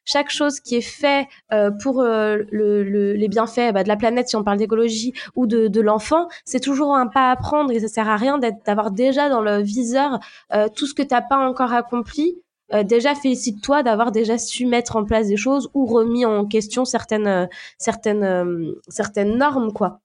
[0.05, 3.97] chaque chose qui est fait euh, pour euh, le, le, les bienfaits bah, de la
[3.97, 7.71] planète, si on parle d'écologie, ou de, de l'enfant, c'est toujours un pas à prendre
[7.71, 10.19] et ça sert à rien d'avoir déjà dans le viseur
[10.53, 12.37] euh, tout ce que t'as pas encore accompli.
[12.83, 17.47] Déjà félicite-toi d'avoir déjà su mettre en place des choses ou remis en question certaines
[17.77, 20.01] certaines certaines normes quoi.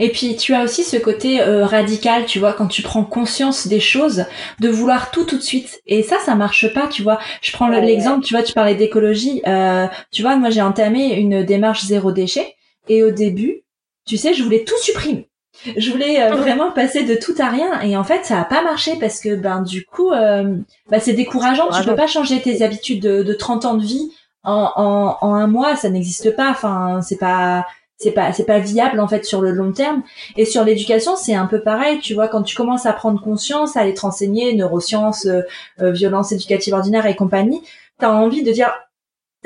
[0.00, 3.66] Et puis tu as aussi ce côté euh, radical, tu vois, quand tu prends conscience
[3.66, 4.24] des choses,
[4.60, 5.80] de vouloir tout tout de suite.
[5.86, 7.18] Et ça, ça marche pas, tu vois.
[7.42, 9.42] Je prends l'exemple, tu vois, tu parlais d'écologie.
[9.46, 12.54] Euh, tu vois, moi j'ai entamé une démarche zéro déchet.
[12.88, 13.62] Et au début,
[14.06, 15.28] tu sais, je voulais tout supprimer.
[15.76, 17.80] Je voulais euh, vraiment passer de tout à rien.
[17.82, 21.68] Et en fait, ça a pas marché parce que ben du coup, bah, c'est décourageant.
[21.70, 24.12] Tu peux pas changer tes habitudes de, de 30 ans de vie
[24.44, 25.76] en, en, en un mois.
[25.76, 26.50] Ça n'existe pas.
[26.50, 27.66] Enfin, c'est pas
[27.98, 30.02] c'est pas c'est pas viable en fait sur le long terme
[30.36, 33.76] et sur l'éducation c'est un peu pareil tu vois quand tu commences à prendre conscience
[33.76, 35.40] à aller te renseigner neurosciences euh,
[35.80, 37.62] euh violence éducative ordinaire et compagnie
[37.98, 38.70] t'as envie de dire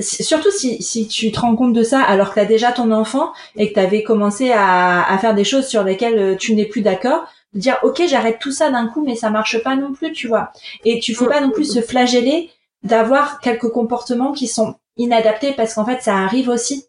[0.01, 3.33] surtout si, si tu te rends compte de ça alors que t'as déjà ton enfant
[3.57, 6.83] et que t'avais commencé à, à faire des choses sur lesquelles euh, tu n'es plus
[6.83, 10.13] d'accord de dire ok j'arrête tout ça d'un coup mais ça marche pas non plus
[10.13, 10.53] tu vois.
[10.85, 12.51] Et tu faut pas non plus se flageller
[12.83, 16.87] d'avoir quelques comportements qui sont inadaptés parce qu'en fait ça arrive aussi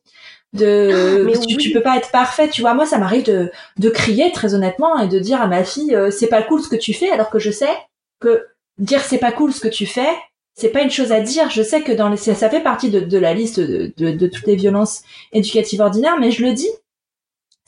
[0.54, 2.74] de mais tu, peux pas être parfait tu vois.
[2.74, 6.12] Moi ça m'arrive de de crier très honnêtement et de dire à ma fille euh,
[6.12, 7.76] c'est pas cool ce que tu fais alors que je sais
[8.20, 8.46] que
[8.78, 10.10] dire c'est pas cool ce que tu fais
[10.54, 13.00] c'est pas une chose à dire je sais que dans les ça, fait partie de,
[13.00, 16.70] de la liste de, de, de toutes les violences éducatives ordinaires mais je le dis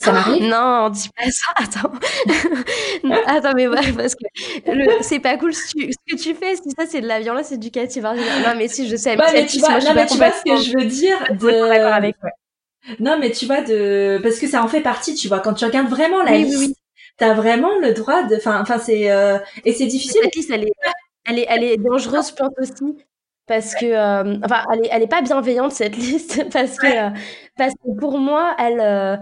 [0.04, 1.52] ça m'arrive Non, dis pas ça.
[1.56, 1.92] Attends.
[3.26, 4.24] attends, mais ouais, parce que
[5.00, 6.56] c'est pas cool ce, que tu fais.
[6.56, 8.04] Si ça, c'est de la violence éducative.
[8.04, 9.16] ordinaire Non, mais si, je sais.
[9.16, 11.16] Ouais, mais tu vois, non, mais tu vois ce que je veux dire.
[11.38, 11.48] De...
[11.48, 12.30] Avec, ouais.
[13.00, 15.40] Non, mais tu vois, de parce que ça en fait partie, tu vois.
[15.40, 16.74] Quand tu regardes vraiment la liste, oui,
[17.16, 18.36] t'as vraiment le droit de.
[18.36, 19.38] Enfin, enfin, c'est euh...
[19.64, 20.20] et c'est difficile.
[20.22, 20.72] Cette liste, elle est,
[21.26, 22.96] elle est, elle est dangereuse, je pense aussi,
[23.46, 24.38] parce que, euh...
[24.44, 27.10] enfin, elle est, elle est pas bienveillante cette liste, parce que, euh...
[27.56, 29.16] parce que pour moi, elle, euh,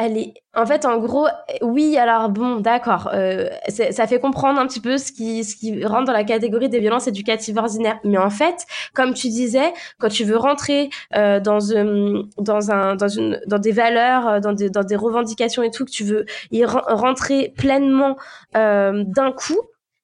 [0.00, 1.28] elle est en fait en gros
[1.60, 5.84] oui alors bon d'accord euh, ça fait comprendre un petit peu ce qui ce qui
[5.84, 8.00] rentre dans la catégorie des violences éducatives ordinaires.
[8.04, 12.96] Mais en fait comme tu disais quand tu veux rentrer euh, dans un dans un
[12.96, 16.24] dans une dans des valeurs dans des dans des revendications et tout que tu veux
[16.50, 18.16] y rentrer pleinement
[18.56, 19.60] euh, d'un coup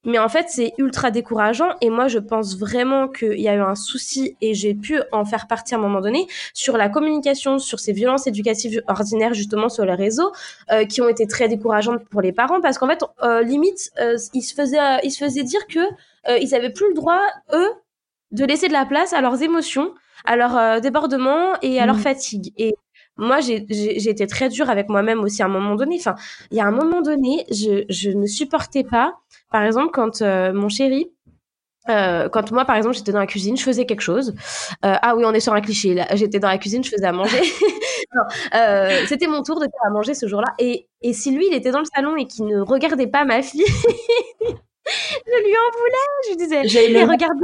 [0.07, 1.75] mais en fait, c'est ultra décourageant.
[1.81, 5.25] Et moi, je pense vraiment qu'il y a eu un souci, et j'ai pu en
[5.25, 9.67] faire partie à un moment donné, sur la communication, sur ces violences éducatives ordinaires, justement,
[9.67, 10.31] sur les réseaux,
[10.71, 12.61] euh, qui ont été très décourageantes pour les parents.
[12.61, 15.81] Parce qu'en fait, euh, limite, euh, ils, se faisaient, ils se faisaient dire que
[16.41, 17.21] ils avaient plus le droit,
[17.53, 17.69] eux,
[18.31, 19.93] de laisser de la place à leurs émotions,
[20.25, 21.99] à leur débordement et à leur mmh.
[21.99, 22.53] fatigue.
[22.57, 22.75] Et
[23.17, 25.97] moi, j'ai été très dure avec moi-même aussi à un moment donné.
[25.99, 26.15] Enfin,
[26.51, 29.15] il y a un moment donné, je, je ne supportais pas,
[29.51, 31.11] par exemple, quand euh, mon chéri,
[31.89, 34.33] euh, quand moi, par exemple, j'étais dans la cuisine, je faisais quelque chose.
[34.85, 35.93] Euh, ah oui, on est sur un cliché.
[35.93, 37.41] Là, j'étais dans la cuisine, je faisais à manger.
[38.55, 40.53] euh, c'était mon tour de faire à manger ce jour-là.
[40.59, 43.41] Et, et si lui, il était dans le salon et qu'il ne regardait pas ma
[43.41, 46.07] fille, je lui en voulais.
[46.23, 47.37] Je lui disais, mais regarde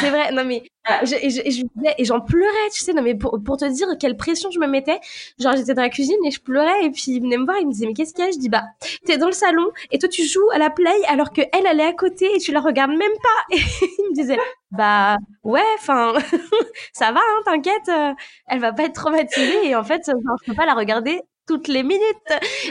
[0.00, 1.04] c'est vrai, non mais ah.
[1.04, 1.62] je, et, je,
[1.98, 5.00] et j'en pleurais, tu sais, non mais pour, te dire quelle pression je me mettais,
[5.38, 7.66] genre j'étais dans la cuisine et je pleurais et puis il venait me voir, il
[7.66, 8.30] me disait mais qu'est-ce qu'il y a?
[8.30, 8.64] Je dis bah
[9.04, 11.84] t'es dans le salon et toi tu joues à la play alors que elle est
[11.84, 13.56] à côté et tu la regardes même pas.
[13.56, 13.60] Et
[13.98, 14.38] il me disait
[14.70, 16.14] bah ouais, enfin
[16.92, 18.12] ça va, hein, t'inquiète, euh,
[18.48, 21.82] elle va pas être traumatisée et en fait je peux pas la regarder toutes les
[21.82, 22.02] minutes.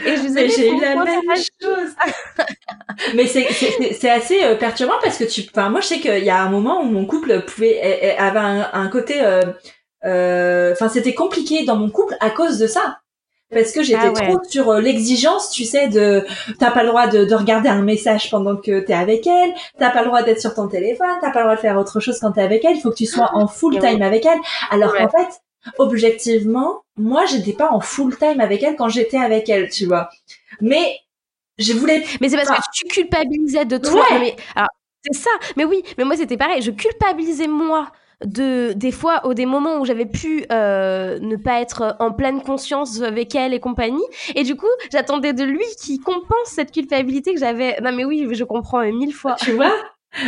[0.06, 1.20] Et je disais, j'ai eu la même
[1.60, 1.90] chose.
[3.14, 6.40] Mais c'est assez euh, perturbant parce que tu, enfin, moi, je sais qu'il y a
[6.40, 9.42] un moment où mon couple pouvait, avait un, côté, euh,
[10.04, 12.98] euh, enfin, c'était compliqué dans mon couple à cause de ça.
[13.50, 16.22] Parce que j'étais ah trop sur l'exigence, tu sais, de
[16.58, 19.88] t'as pas le droit de, de, regarder un message pendant que t'es avec elle, t'as
[19.88, 22.18] pas le droit d'être sur ton téléphone, t'as pas le droit de faire autre chose
[22.20, 24.38] quand t'es avec elle, il faut que tu sois en full time avec elle.
[24.70, 25.40] Alors qu'en fait,
[25.78, 30.08] objectivement, moi, j'étais pas en full time avec elle quand j'étais avec elle, tu vois.
[30.60, 30.98] Mais
[31.58, 32.04] je voulais.
[32.20, 34.04] Mais c'est parce que tu culpabilisais de toi.
[34.20, 34.68] Mais, alors,
[35.04, 35.30] c'est ça.
[35.56, 36.62] Mais oui, mais moi, c'était pareil.
[36.62, 37.90] Je culpabilisais moi
[38.24, 42.42] de des fois ou des moments où j'avais pu euh, ne pas être en pleine
[42.42, 44.02] conscience avec elle et compagnie
[44.34, 48.26] et du coup j'attendais de lui qui compense cette culpabilité que j'avais non mais oui
[48.32, 49.72] je comprends mille fois tu vois?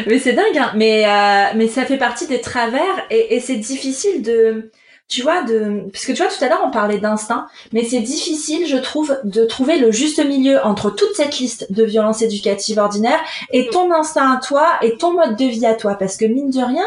[0.07, 3.57] Mais c'est dingue hein mais euh, mais ça fait partie des travers et, et c'est
[3.57, 4.71] difficile de
[5.11, 8.65] tu vois, de, puisque tu vois, tout à l'heure, on parlait d'instinct, mais c'est difficile,
[8.65, 13.21] je trouve, de trouver le juste milieu entre toute cette liste de violences éducatives ordinaires
[13.51, 15.97] et ton instinct à toi et ton mode de vie à toi.
[15.97, 16.87] Parce que mine de rien,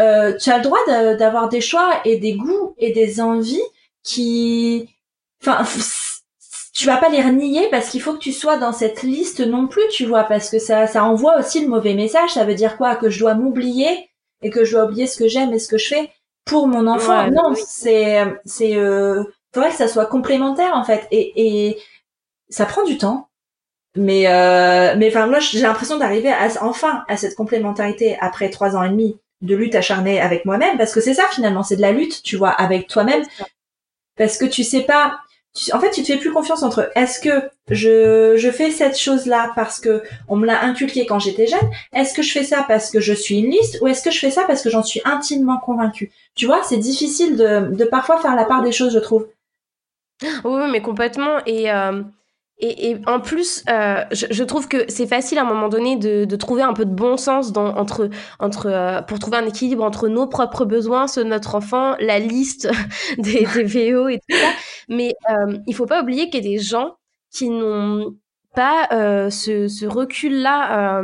[0.00, 3.60] euh, tu as le droit d'avoir des choix et des goûts et des envies
[4.02, 4.88] qui,
[5.44, 5.62] enfin,
[6.72, 9.66] tu vas pas les renier parce qu'il faut que tu sois dans cette liste non
[9.66, 12.30] plus, tu vois, parce que ça, ça envoie aussi le mauvais message.
[12.30, 12.96] Ça veut dire quoi?
[12.96, 14.08] Que je dois m'oublier
[14.42, 16.10] et que je dois oublier ce que j'aime et ce que je fais
[16.50, 17.30] pour mon enfant.
[17.30, 19.22] non, c'est c'est euh,
[19.54, 21.06] faudrait que ça soit complémentaire en fait.
[21.12, 21.78] Et, et
[22.48, 23.28] ça prend du temps.
[23.96, 28.76] Mais euh, mais enfin moi j'ai l'impression d'arriver à, enfin à cette complémentarité après trois
[28.76, 30.76] ans et demi de lutte acharnée avec moi-même.
[30.76, 33.24] Parce que c'est ça finalement c'est de la lutte tu vois avec toi-même.
[34.16, 35.20] Parce que tu sais pas
[35.72, 39.52] en fait, tu te fais plus confiance entre est-ce que je, je fais cette chose-là
[39.56, 42.90] parce que on me l'a inculqué quand j'étais jeune, est-ce que je fais ça parce
[42.90, 45.00] que je suis une liste ou est-ce que je fais ça parce que j'en suis
[45.04, 46.12] intimement convaincue?
[46.36, 49.26] Tu vois, c'est difficile de, de parfois faire la part des choses, je trouve.
[50.44, 51.38] Oui, mais complètement.
[51.46, 52.02] Et, euh,
[52.62, 56.62] et, en plus, euh, je, trouve que c'est facile à un moment donné de, trouver
[56.62, 60.66] un peu de bon sens entre, entre, euh, pour trouver un équilibre entre nos propres
[60.66, 62.70] besoins, ceux de notre enfant, la liste
[63.18, 64.48] des, des VO et tout ça.
[64.90, 66.96] Mais euh, il faut pas oublier qu'il y a des gens
[67.30, 68.16] qui n'ont
[68.54, 71.02] pas euh, ce, ce recul-là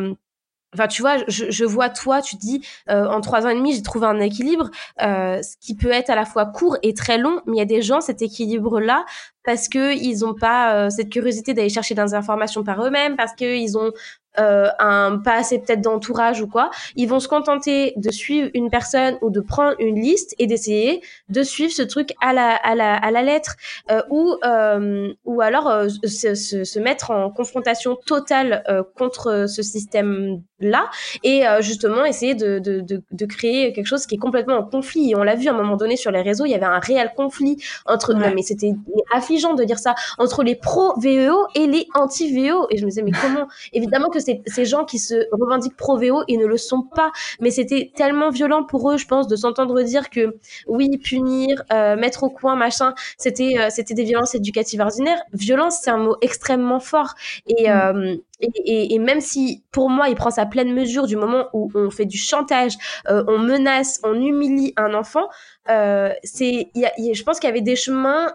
[0.76, 3.74] Enfin, tu vois, je, je, vois toi, tu dis, euh, en trois ans et demi,
[3.74, 4.70] j'ai trouvé un équilibre,
[5.00, 7.62] euh, ce qui peut être à la fois court et très long, mais il y
[7.62, 9.06] a des gens, cet équilibre-là,
[9.42, 13.32] parce que ils n'ont pas euh, cette curiosité d'aller chercher des informations par eux-mêmes, parce
[13.32, 13.90] qu'ils ont
[14.38, 18.70] euh, un pas assez peut-être d'entourage ou quoi, ils vont se contenter de suivre une
[18.70, 22.74] personne ou de prendre une liste et d'essayer de suivre ce truc à la à
[22.74, 23.56] la à la lettre
[23.90, 29.46] euh, ou euh, ou alors euh, se, se, se, mettre en confrontation totale euh, contre
[29.48, 30.90] ce système là
[31.22, 35.10] et justement essayer de, de, de, de, créer quelque chose qui est complètement en conflit.
[35.10, 36.78] Et on l'a vu à un moment donné sur les réseaux il y avait un
[36.78, 38.32] réel conflit entre ouais.
[38.34, 38.72] mais c'était
[39.12, 42.90] affligeant de dire ça entre les pro VEO et les anti VEO et je me
[42.90, 43.46] disais mais comment?
[43.74, 47.12] Évidemment que ces gens qui se revendiquent pro-VO, ils ne le sont pas.
[47.40, 50.36] Mais c'était tellement violent pour eux, je pense, de s'entendre dire que
[50.66, 55.20] oui, punir, euh, mettre au coin, machin, c'était euh, c'était des violences éducatives ordinaires.
[55.32, 57.14] Violence, c'est un mot extrêmement fort.
[57.46, 57.72] Et, mm.
[57.72, 61.70] euh, et, et, même si pour moi il prend sa pleine mesure du moment où
[61.74, 62.74] on fait du chantage,
[63.08, 65.28] on menace, on humilie un enfant,
[65.66, 68.34] c'est, je pense qu'il y avait des chemins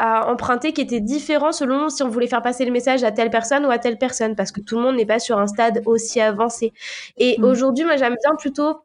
[0.00, 3.30] à emprunter qui était différent selon si on voulait faire passer le message à telle
[3.30, 5.82] personne ou à telle personne, parce que tout le monde n'est pas sur un stade
[5.84, 6.72] aussi avancé.
[7.18, 7.44] Et mmh.
[7.44, 8.78] aujourd'hui, moi, j'aime bien plutôt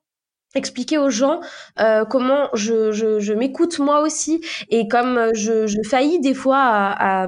[0.55, 1.41] expliquer aux gens
[1.79, 6.59] euh, comment je, je, je m'écoute moi aussi et comme je, je faillis des fois
[6.59, 7.27] à, à,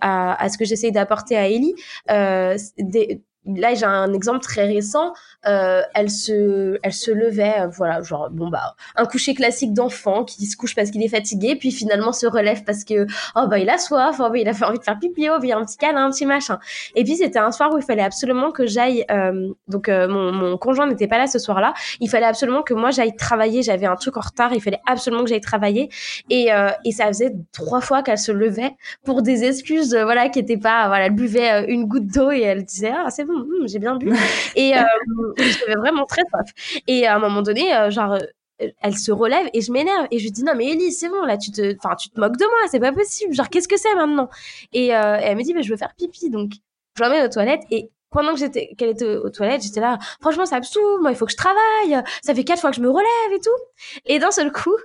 [0.00, 1.74] à, à ce que j'essaye d'apporter à Ellie,
[2.10, 5.12] euh, des, là j'ai un exemple très récent
[5.46, 10.24] euh, elle se elle se levait euh, voilà genre bon bah un coucher classique d'enfant
[10.24, 13.58] qui se couche parce qu'il est fatigué puis finalement se relève parce que oh bah
[13.58, 15.58] il a soif oh bah il a envie de faire pipi oh bah, il a
[15.58, 16.58] un petit câlin un petit machin.
[16.94, 20.32] Et puis c'était un soir où il fallait absolument que j'aille euh, donc euh, mon,
[20.32, 21.74] mon conjoint n'était pas là ce soir-là.
[22.00, 23.62] Il fallait absolument que moi j'aille travailler.
[23.62, 24.52] J'avais un truc en retard.
[24.52, 25.88] Il fallait absolument que j'aille travailler.
[26.30, 30.38] Et euh, et ça faisait trois fois qu'elle se levait pour des excuses voilà qui
[30.38, 33.66] étaient pas voilà elle buvait une goutte d'eau et elle disait ah c'est bon hmm,
[33.66, 34.12] j'ai bien bu.
[34.54, 34.72] Et
[35.38, 36.80] j'avais vraiment très soif.
[36.86, 40.18] Et à un moment donné, euh, genre, euh, elle se relève et je m'énerve et
[40.18, 42.38] je lui dis non mais Ellie c'est bon là tu te enfin tu te moques
[42.38, 43.34] de moi c'est pas possible.
[43.34, 44.30] Genre qu'est-ce que c'est maintenant?
[44.72, 46.52] Et, euh, elle me dit mais je veux faire pipi donc
[46.96, 50.46] je l'emmène aux toilettes et pendant que j'étais qu'elle était aux toilettes j'étais là franchement
[50.46, 51.02] ça me saoule.
[51.02, 52.02] Moi il faut que je travaille.
[52.22, 54.76] Ça fait quatre fois que je me relève et tout et d'un seul coup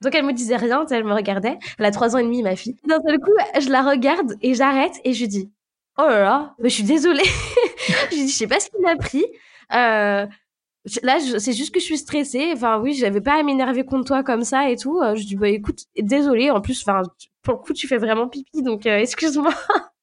[0.00, 1.58] donc elle me disait rien elle me regardait.
[1.78, 2.76] Elle a trois ans et demi ma fille.
[2.86, 5.50] D'un seul coup je la regarde et j'arrête et je dis
[5.98, 7.22] oh là là je suis désolée
[8.10, 9.24] je dis je sais pas ce qu'il m'a pris
[9.72, 10.26] euh,
[11.02, 12.50] là, c'est juste que je suis stressée.
[12.52, 15.00] Enfin, oui, j'avais pas à m'énerver contre toi comme ça et tout.
[15.00, 16.50] Euh, je dis, bah écoute, désolée.
[16.50, 17.02] En plus, enfin,
[17.42, 19.54] pour le coup, tu fais vraiment pipi, donc euh, excuse-moi.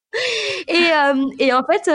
[0.68, 1.86] et, euh, et en fait,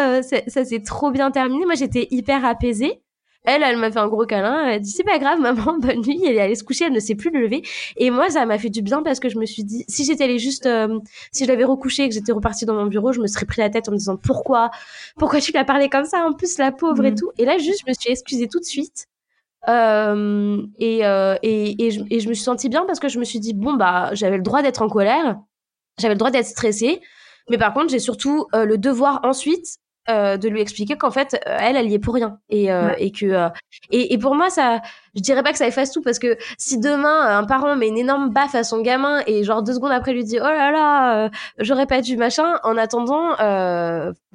[0.49, 1.65] ça s'est trop bien terminé.
[1.65, 3.03] Moi, j'étais hyper apaisée.
[3.47, 4.67] Elle, elle m'a fait un gros câlin.
[4.67, 6.21] Elle a dit c'est pas grave, maman, bonne nuit.
[6.27, 7.63] Elle est allée se coucher, elle ne sait plus le lever.
[7.97, 10.25] Et moi, ça m'a fait du bien parce que je me suis dit, si j'étais
[10.25, 10.99] allée juste, euh,
[11.33, 13.61] si je l'avais recouché et que j'étais repartie dans mon bureau, je me serais pris
[13.61, 14.71] la tête en me disant pourquoi,
[15.17, 17.17] pourquoi tu l'as parlé comme ça en plus la pauvre et mm.
[17.17, 17.31] tout?
[17.39, 19.07] Et là, juste, je me suis excusée tout de suite.
[19.69, 23.19] Euh, et, euh, et, et, je, et je me suis sentie bien parce que je
[23.19, 25.41] me suis dit bon bah j'avais le droit d'être en colère,
[25.99, 27.01] j'avais le droit d'être stressée,
[27.51, 29.79] mais par contre j'ai surtout euh, le devoir ensuite
[30.09, 32.39] euh, de lui expliquer qu'en fait euh, elle elle y est pour rien.
[32.49, 33.49] Et euh, et que
[33.91, 34.81] et, et, pour moi ça
[35.17, 37.99] je dirais pas que ça efface tout parce que si demain un parent met une
[37.99, 41.31] énorme baffe à son gamin et genre deux secondes après lui dit oh là là
[41.59, 43.35] j'aurais pas dû machin en attendant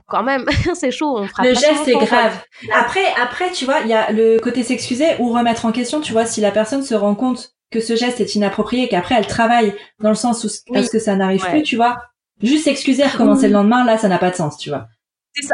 [0.08, 2.38] quand même c'est chaud on fera le geste est grave.
[2.74, 6.12] après après tu vois il y a le côté s'excuser ou remettre en question tu
[6.12, 9.74] vois si la personne se rend compte que ce geste est inapproprié qu'après elle travaille
[10.02, 11.98] dans le sens où parce que ça n'arrive plus tu vois
[12.44, 14.88] juste s'excuser recommencer le lendemain là ça n'a pas de sens tu vois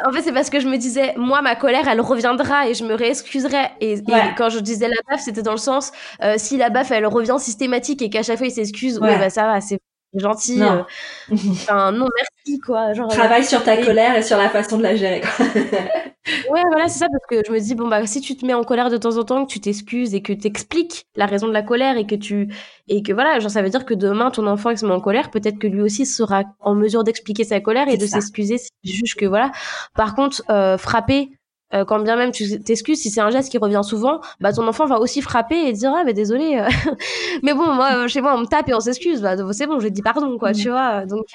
[0.06, 2.84] en fait, c'est parce que je me disais, moi, ma colère, elle reviendra et je
[2.84, 3.72] me réexcuserai.
[3.80, 4.02] Et,
[4.38, 5.92] quand je disais la baffe, c'était dans le sens,
[6.24, 9.18] euh, si la baffe, elle revient systématique et qu'à chaque fois, il s'excuse, ouais.
[9.18, 9.80] bah ça va, c'est
[10.20, 10.58] gentil.
[10.58, 10.86] Non.
[11.32, 12.94] Euh, enfin, non, merci, quoi.
[12.94, 15.46] Genre, Travaille sur ta colère et sur la façon de la gérer, quoi.
[16.52, 18.54] ouais, voilà, c'est ça, parce que je me dis, bon, bah, si tu te mets
[18.54, 21.54] en colère de temps en temps, que tu t'excuses et que t'expliques la raison de
[21.54, 22.54] la colère et que tu,
[22.88, 25.02] et que voilà, genre, ça veut dire que demain, ton enfant, il se met en
[25.02, 28.70] colère, peut-être que lui aussi sera en mesure d'expliquer sa colère et de s'excuser si
[28.84, 29.52] juge que voilà.
[29.96, 31.32] Par contre, euh, frapper,
[31.74, 34.66] euh, quand bien même tu t'excuses, si c'est un geste qui revient souvent, bah ton
[34.68, 36.70] enfant va aussi frapper et dire ah mais désolé, euh.
[37.44, 39.80] mais bon moi euh, chez moi on me tape et on s'excuse, bah c'est bon
[39.80, 40.56] je dis pardon quoi, mmh.
[40.56, 41.26] tu vois, donc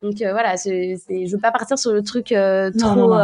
[0.00, 2.34] donc voilà, c'est je veux pas partir sur le truc
[2.78, 3.14] trop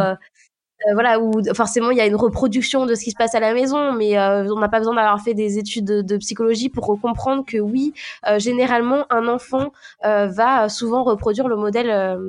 [0.93, 3.53] voilà où forcément il y a une reproduction de ce qui se passe à la
[3.53, 7.43] maison, mais on n'a pas besoin d'avoir fait des études de, de, psychologie pour comprendre
[7.45, 7.93] que oui
[8.37, 9.71] généralement un enfant
[10.03, 12.19] va souvent reproduire le modèle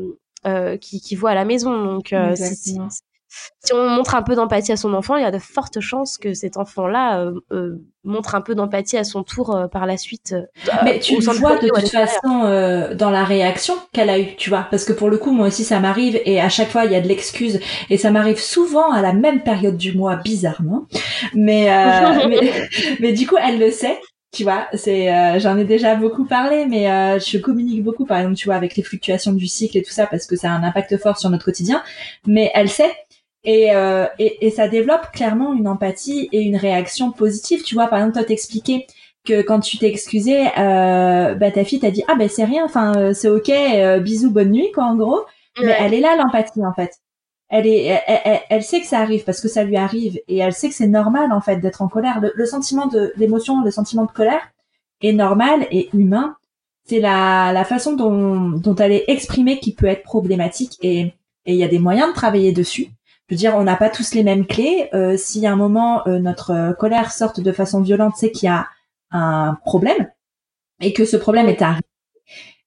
[0.80, 2.78] qui, qui voit à la maison, donc si
[3.72, 6.35] on montre un peu d'empathie à son enfant, il y a de fortes chances que
[6.35, 10.35] cet enfant-là euh, euh, montre un peu d'empathie à son tour euh, par la suite.
[10.85, 14.66] Mais tu le vois de toute façon dans la réaction qu'elle a eue, tu vois,
[14.70, 16.97] parce que pour le coup, moi aussi, ça m'arrive et à chaque fois, il y
[16.97, 17.61] a de l'excuse
[17.91, 20.87] et ça m'arrive souvent à la même période du mois, bizarrement.
[21.35, 21.66] Mais,
[22.28, 22.68] mais,
[23.01, 23.99] mais, du coup, elle le sait
[24.35, 26.87] tu vois c'est j'en ai déjà beaucoup parlé mais
[27.20, 30.07] je communique beaucoup par exemple tu vois avec les fluctuations du cycle et tout ça
[30.07, 31.83] parce que ça a un impact fort sur notre quotidien
[32.26, 32.91] mais elle sait
[33.45, 37.62] et, euh, et, et, ça développe clairement une empathie et une réaction positive.
[37.62, 38.86] Tu vois, par exemple, toi t'expliquer
[39.24, 42.64] que quand tu t'es excusé, euh, bah, ta fille t'a dit ah ben c'est rien,
[42.64, 45.20] enfin euh, c'est ok, euh, bisous, bonne nuit quoi en gros.
[45.61, 46.99] Mais elle est là l'empathie en fait.
[47.49, 50.55] Elle est, elle, elle, sait que ça arrive parce que ça lui arrive et elle
[50.55, 52.20] sait que c'est normal en fait d'être en colère.
[52.20, 54.40] Le, le sentiment de l'émotion, le sentiment de colère
[55.03, 56.36] est normal et humain.
[56.86, 61.12] C'est la, la façon dont, dont elle est exprimée qui peut être problématique et
[61.45, 62.88] il y a des moyens de travailler dessus
[63.29, 64.89] je veux dire, on n'a pas tous les mêmes clés.
[64.95, 68.47] Euh, si à un moment euh, notre euh, colère sorte de façon violente, c'est qu'il
[68.47, 68.68] y a
[69.11, 70.11] un problème
[70.81, 71.83] et que ce problème est arrivé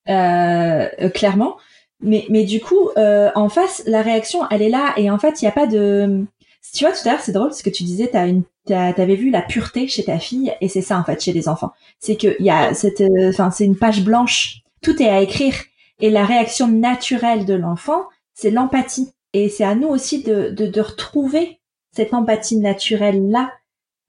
[0.09, 1.57] euh, clairement.
[2.01, 5.45] Mais, mais du coup, en face, la réaction, elle est là et en fait, il
[5.45, 6.25] n'y a pas de.
[6.73, 9.29] Tu vois, tout à l'heure, c'est drôle parce que tu disais, t'as une, t'avais vu
[9.29, 11.71] la pureté chez ta fille et c'est ça en fait chez les enfants.
[11.99, 14.61] C'est que il y a cette, enfin, c'est une page blanche.
[14.81, 15.55] Tout est à écrire
[15.99, 18.03] et la réaction naturelle de l'enfant,
[18.33, 21.59] c'est l'empathie et c'est à nous aussi de, de, de retrouver
[21.91, 23.51] cette empathie naturelle là,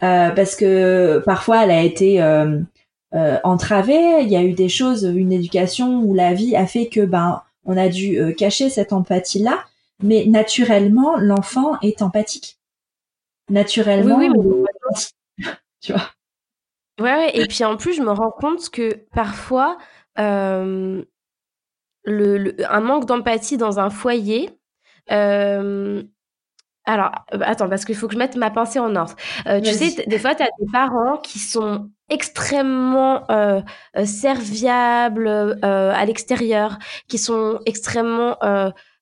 [0.05, 2.61] euh, parce que parfois elle a été euh,
[3.15, 4.23] euh, entravée.
[4.23, 7.43] Il y a eu des choses, une éducation où la vie a fait que ben
[7.65, 9.65] on a dû cacher cette empathie là.
[10.01, 12.61] mais naturellement, l'enfant est empathique.
[13.51, 14.29] Naturellement, oui,
[15.81, 16.11] tu vois?
[17.01, 19.77] Ouais, et puis en plus, je me rends compte que parfois,
[20.17, 21.05] le,
[22.05, 24.57] un manque d'empathie dans un foyer.
[25.11, 26.03] Euh,
[26.85, 29.17] alors, euh, attends, parce qu'il faut que je mette ma pensée en ordre.
[29.45, 33.27] tu sais, des fois, tu as des parents qui sont extrêmement
[34.05, 36.79] serviables à l'extérieur,
[37.09, 38.37] qui sont extrêmement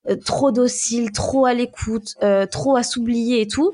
[0.09, 3.73] euh, trop docile, trop à l'écoute, euh, trop à s'oublier et tout.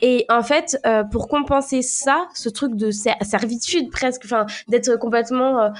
[0.00, 5.72] Et en fait, euh, pour compenser ça, ce truc de servitude presque, enfin d'être complètement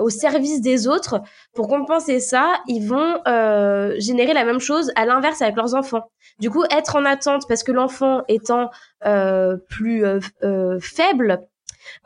[0.00, 1.20] au service des autres,
[1.54, 3.20] pour compenser ça, ils vont
[3.98, 6.10] générer la même chose à l'inverse avec leurs enfants.
[6.38, 8.70] Du coup, être en attente parce que l'enfant étant
[9.68, 10.04] plus
[10.80, 11.40] faible,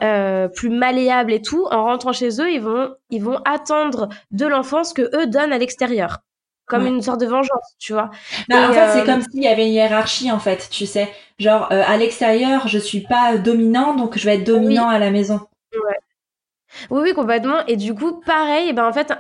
[0.02, 4.46] euh, plus malléables et tout, en rentrant chez eux, ils vont, ils vont attendre de
[4.46, 6.18] l'enfance que eux donnent à l'extérieur.
[6.66, 8.11] Comme une sorte de vengeance, tu vois.
[8.48, 11.12] Bah, en fait, c'est euh, comme s'il y avait une hiérarchie, en fait, tu sais.
[11.38, 15.11] Genre, euh, à l'extérieur, je suis pas dominant, donc je vais être dominant à la
[15.11, 15.40] maison.
[15.74, 15.98] Ouais.
[16.91, 17.64] Oui, oui, complètement.
[17.66, 19.12] Et du coup, pareil, ben en fait,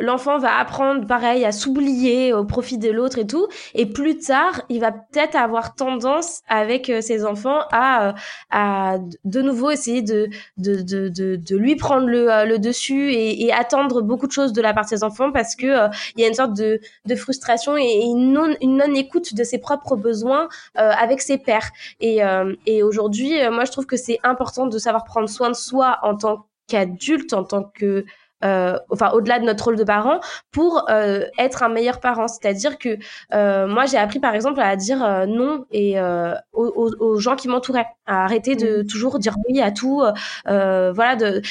[0.00, 3.48] l'enfant va apprendre, pareil, à s'oublier au profit de l'autre et tout.
[3.74, 8.12] Et plus tard, il va peut-être avoir tendance avec euh, ses enfants à, euh,
[8.50, 13.12] à de nouveau essayer de, de, de, de, de lui prendre le, euh, le dessus
[13.12, 15.66] et, attendre beaucoup de choses de la part de ses enfants parce que
[16.14, 19.42] il y a une sorte de, de frustration et une non, une non écoute de
[19.42, 21.68] ses propres besoins avec ses pères.
[21.98, 22.20] Et,
[22.66, 26.16] et aujourd'hui, moi, je trouve que c'est important de savoir prendre soin de soi en
[26.16, 28.04] tant qu'adulte, en tant que
[28.44, 30.20] euh, enfin au-delà de notre rôle de parent,
[30.50, 32.28] pour euh, être un meilleur parent.
[32.28, 32.98] C'est-à-dire que
[33.34, 37.36] euh, moi j'ai appris par exemple à dire euh, non et euh, aux, aux, gens
[37.36, 38.86] qui m'entouraient, à arrêter de mmh.
[38.86, 40.02] toujours dire oui à tout,
[40.46, 41.42] voilà, de,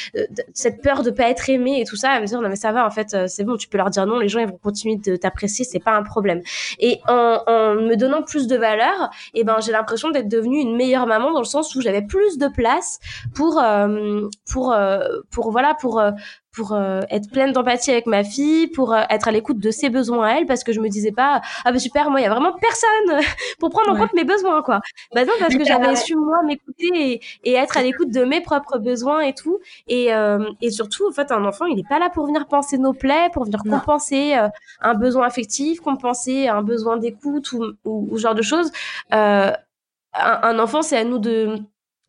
[0.53, 2.71] cette peur de pas être aimé et tout ça, à me dire non mais ça
[2.71, 4.97] va en fait c'est bon, tu peux leur dire non, les gens ils vont continuer
[4.97, 6.41] de t'apprécier, c'est pas un problème.
[6.79, 10.59] Et en, en, me donnant plus de valeur, et eh ben j'ai l'impression d'être devenue
[10.59, 12.99] une meilleure maman dans le sens où j'avais plus de place
[13.35, 13.61] pour
[14.51, 14.75] pour
[15.31, 16.01] pour voilà pour
[16.59, 19.89] pour euh, être pleine d'empathie avec ma fille, pour euh, être à l'écoute de ses
[19.89, 22.25] besoins à elle, parce que je me disais pas ah ben super moi il y
[22.25, 23.21] a vraiment personne
[23.59, 24.81] pour prendre en compte mes besoins quoi.
[25.15, 28.77] Bah non parce que j'avais su moi m'écouter et, être à l'écoute de mes propres
[28.77, 29.59] besoins et tout.
[29.87, 32.77] Et euh, et surtout en fait un enfant il est pas là pour venir penser
[32.77, 34.35] nos plaies, pour venir compenser
[34.81, 38.69] un besoin affectif, compenser un besoin d'écoute ou, ou, ce genre de choses.
[39.11, 39.53] Un,
[40.13, 41.55] un enfant c'est à nous de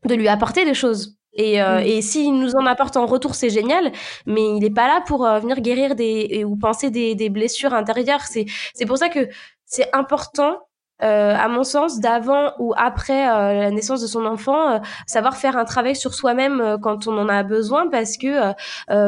[0.07, 1.87] de lui apporter des choses et, euh, mm.
[1.87, 3.93] et s'il nous en apporte en retour, c'est génial,
[4.27, 7.75] mais il n'est pas là pour euh, venir guérir des, ou penser des, des blessures
[7.75, 8.23] intérieures.
[8.23, 9.29] C'est pour ça que
[9.65, 10.59] c'est important
[11.03, 15.37] euh, à mon sens, d'avant ou après euh, la naissance de son enfant, euh, savoir
[15.37, 18.53] faire un travail sur soi-même quand on en a besoin, parce que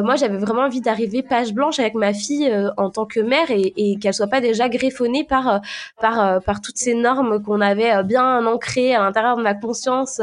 [0.02, 3.72] moi, j'avais vraiment envie d'arriver page blanche avec ma fille en tant que mère et,
[3.76, 5.60] et qu'elle soit pas déjà griffonnée par
[6.00, 10.20] par par toutes ces normes qu'on avait bien ancrées à l'intérieur de ma conscience,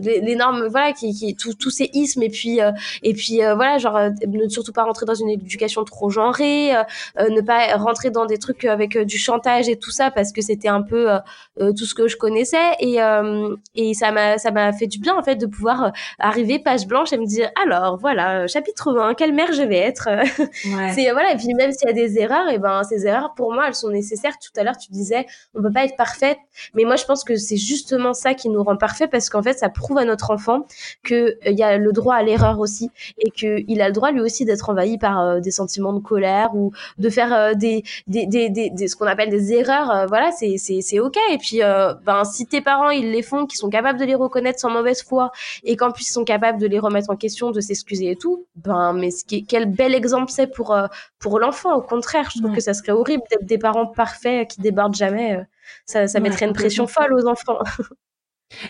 [0.00, 2.60] les, normes, voilà, qui, qui tous ces ismes et puis
[3.02, 6.72] et puis voilà, genre ne surtout pas rentrer dans une éducation trop genrée,
[7.18, 10.68] ne pas rentrer dans des trucs avec du chantage et tout ça, parce que c'était
[10.68, 11.18] un peu euh,
[11.60, 14.98] euh, tout ce que je connaissais et euh, et ça m'a ça m'a fait du
[14.98, 19.14] bien en fait de pouvoir arriver page blanche et me dire alors voilà chapitre 1
[19.14, 20.08] quelle mère je vais être
[20.94, 23.52] c'est voilà et puis même s'il y a des erreurs et ben ces erreurs pour
[23.52, 24.34] moi elles sont nécessaires.
[24.38, 26.38] Tout à l'heure tu disais on peut pas être parfaite
[26.74, 29.58] mais moi je pense que c'est justement ça qui nous rend parfait parce qu'en fait
[29.58, 30.66] ça prouve à notre enfant
[31.02, 34.10] que il y a le droit à l'erreur aussi et que il a le droit
[34.12, 38.48] lui aussi d'être envahi par des sentiments de colère ou de faire des, des, des,
[38.48, 41.16] des, ce qu'on appelle des erreurs voilà c'est c'est ok.
[41.30, 44.14] Et puis euh, ben si tes parents ils les font, qui sont capables de les
[44.14, 45.30] reconnaître sans mauvaise foi
[45.64, 48.46] et qu'en plus ils sont capables de les remettre en question, de s'excuser et tout,
[48.56, 50.86] ben mais ce qui, quel bel exemple c'est pour euh,
[51.18, 51.74] pour l'enfant.
[51.74, 55.36] Au contraire, je trouve que ça serait horrible d'être des parents parfaits qui débordent jamais.
[55.36, 55.42] Euh,
[55.86, 57.58] ça, ça mettrait une pression folle aux enfants.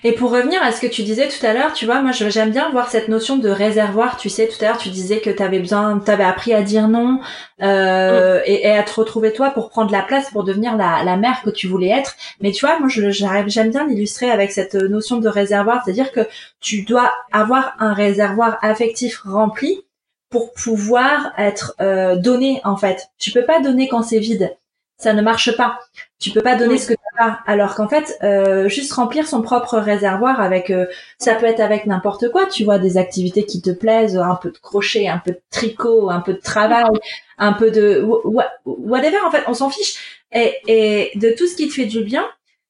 [0.02, 2.50] Et pour revenir à ce que tu disais tout à l'heure, tu vois, moi j'aime
[2.50, 4.16] bien voir cette notion de réservoir.
[4.16, 6.62] Tu sais, tout à l'heure tu disais que tu avais besoin, tu avais appris à
[6.62, 7.20] dire non
[7.62, 8.42] euh, mm.
[8.46, 11.42] et, et, à te retrouver toi pour prendre la place, pour devenir la, la mère
[11.42, 12.16] que tu voulais être.
[12.40, 16.26] Mais tu vois, moi j'aime bien l'illustrer avec cette notion de réservoir, c'est-à-dire que
[16.60, 19.84] tu dois avoir un réservoir affectif rempli
[20.30, 23.08] pour pouvoir être euh, donné en fait.
[23.18, 24.56] Tu peux pas donner quand c'est vide
[24.98, 25.78] ça ne marche pas.
[26.18, 26.97] Tu peux pas donner ce que
[27.46, 30.86] Alors qu'en fait, euh, juste remplir son propre réservoir avec, euh,
[31.18, 32.46] ça peut être avec n'importe quoi.
[32.46, 36.10] Tu vois, des activités qui te plaisent, un peu de crochet, un peu de tricot,
[36.10, 36.84] un peu de travail,
[37.38, 38.06] un peu de
[38.64, 39.18] whatever.
[39.26, 40.22] En fait, on s'en fiche.
[40.32, 42.24] Et, et de tout ce qui te fait du bien.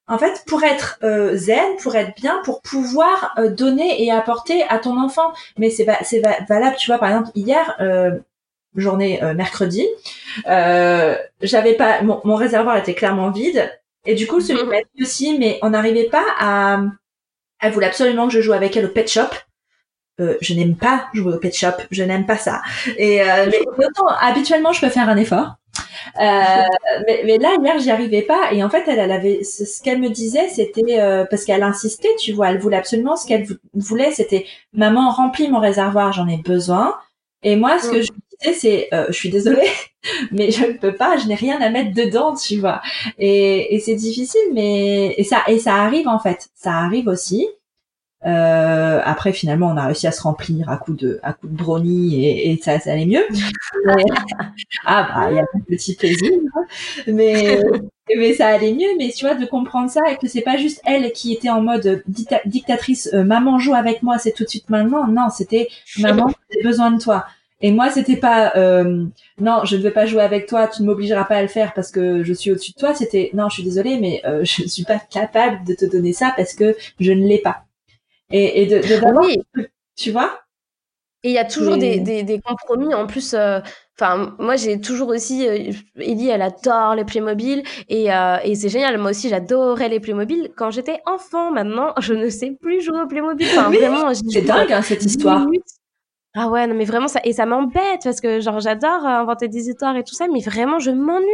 [0.07, 4.79] En fait, pour être euh, zen, pour être bien, pour pouvoir donner et apporter à
[4.79, 5.31] ton enfant.
[5.59, 6.75] Mais c'est c'est valable.
[6.79, 7.77] Tu vois, par exemple, hier
[8.75, 9.85] journée mercredi.
[10.47, 13.69] J'avais pas mon, mon, réservoir était clairement vide
[14.09, 16.81] et du coup celui de aussi, mais on n'arrivait pas à.
[17.61, 19.29] Elle voulait absolument que je joue avec elle au pet shop.
[20.19, 22.63] Euh, je n'aime pas jouer au pet shop, je n'aime pas ça.
[22.97, 23.45] Et euh,
[23.77, 23.85] mais
[24.19, 25.57] habituellement, je peux faire un effort.
[26.19, 26.63] Euh,
[27.05, 29.99] mais, mais, là hier j'y arrivais pas et en fait elle, elle avait ce qu'elle
[29.99, 34.11] me disait c'était euh, parce qu'elle insistait tu vois elle voulait absolument ce qu'elle voulait
[34.11, 36.97] c'était maman remplis mon réservoir j'en ai besoin
[37.43, 38.01] et moi ce que mm.
[38.01, 38.09] je
[38.41, 39.67] c'est euh, je suis désolée
[40.31, 42.81] mais je ne peux pas je n'ai rien à mettre dedans tu vois
[43.17, 47.47] et, et c'est difficile mais et ça et ça arrive en fait ça arrive aussi
[48.25, 51.55] euh, après, finalement, on a réussi à se remplir à coup de à coup de
[51.55, 53.23] brownie et, et ça, ça allait mieux.
[54.85, 56.65] ah bah, il y a un petit plaisir, hein.
[57.07, 57.61] mais
[58.17, 58.97] mais ça allait mieux.
[58.97, 61.61] Mais tu vois, de comprendre ça et que c'est pas juste elle qui était en
[61.61, 62.03] mode
[62.45, 65.07] dictatrice, euh, maman joue avec moi, c'est tout de suite maintenant.
[65.07, 65.69] Non, c'était
[65.99, 67.25] maman, j'ai besoin de toi.
[67.61, 69.05] Et moi, c'était pas euh,
[69.39, 71.73] non, je ne vais pas jouer avec toi, tu ne m'obligeras pas à le faire
[71.73, 72.93] parce que je suis au-dessus de toi.
[72.93, 76.13] C'était non, je suis désolée, mais euh, je ne suis pas capable de te donner
[76.13, 77.65] ça parce que je ne l'ai pas
[78.31, 79.41] et, et de, de oui.
[79.95, 80.41] tu vois?
[81.23, 82.93] Et il y a toujours des, des, des, compromis.
[82.93, 83.59] En plus, euh,
[83.99, 85.45] enfin, moi, j'ai toujours aussi.
[85.45, 87.63] Euh, Ellie, elle adore les Playmobil.
[87.89, 88.97] Et, euh, et c'est génial.
[88.97, 90.49] Moi aussi, j'adorais les Playmobil.
[90.55, 93.47] Quand j'étais enfant, maintenant, je ne sais plus jouer au Playmobil.
[93.51, 94.13] Enfin, vraiment.
[94.13, 95.45] C'est dingue, hein, cette histoire.
[96.41, 99.49] Ah ouais, non mais vraiment ça et ça m'embête parce que genre j'adore euh, inventer
[99.49, 101.25] des histoires et tout ça, mais vraiment je m'ennuie.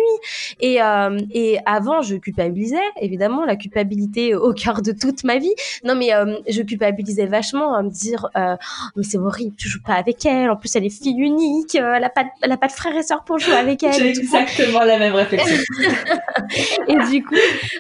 [0.62, 5.54] Et euh, et avant je culpabilisais évidemment la culpabilité au cœur de toute ma vie.
[5.84, 8.56] Non mais euh, je culpabilisais vachement à me dire euh,
[8.96, 10.50] mais c'est horrible, tu joues pas avec elle.
[10.50, 12.96] En plus elle est fille unique, elle a pas de, elle a pas de frères
[12.96, 13.94] et sœurs pour jouer avec elle.
[13.94, 15.56] J'ai exactement la même réflexion.
[16.88, 17.36] et du coup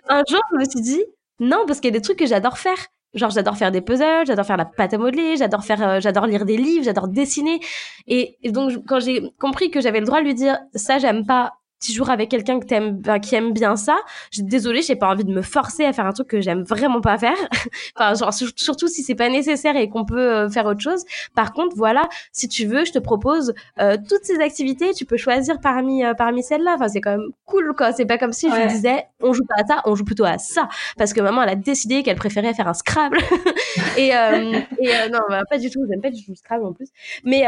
[0.09, 1.03] un jour je me suis dit
[1.39, 2.78] non parce qu'il y a des trucs que j'adore faire
[3.16, 6.28] Genre, j'adore faire des puzzles, j'adore faire la pâte à modeler, j'adore faire, euh, j'adore
[6.28, 7.59] lire des livres, j'adore dessiner.
[8.07, 11.26] Et, et donc, quand j'ai compris que j'avais le droit de lui dire, ça, j'aime
[11.26, 13.97] pas, petit jour avec quelqu'un que t'aimes, qui aime bien ça,
[14.38, 17.17] désolée, j'ai pas envie de me forcer à faire un truc que j'aime vraiment pas
[17.17, 17.38] faire.
[17.95, 21.03] enfin, genre, surtout si c'est pas nécessaire et qu'on peut euh, faire autre chose.
[21.36, 25.17] Par contre, voilà, si tu veux, je te propose euh, toutes ces activités, tu peux
[25.17, 26.76] choisir parmi euh, parmi celles-là.
[26.76, 27.91] Enfin, c'est quand même cool, quoi.
[27.91, 30.38] C'est pas comme si je disais, on joue pas à ça, on joue plutôt à
[30.38, 30.67] ça,
[30.97, 33.17] parce que maman, elle a décidé qu'elle préférait faire un Scrabble.
[33.97, 36.88] et et non, bah, pas du tout, j'aime pas du tout le Scrabble en plus.
[37.23, 37.45] Mais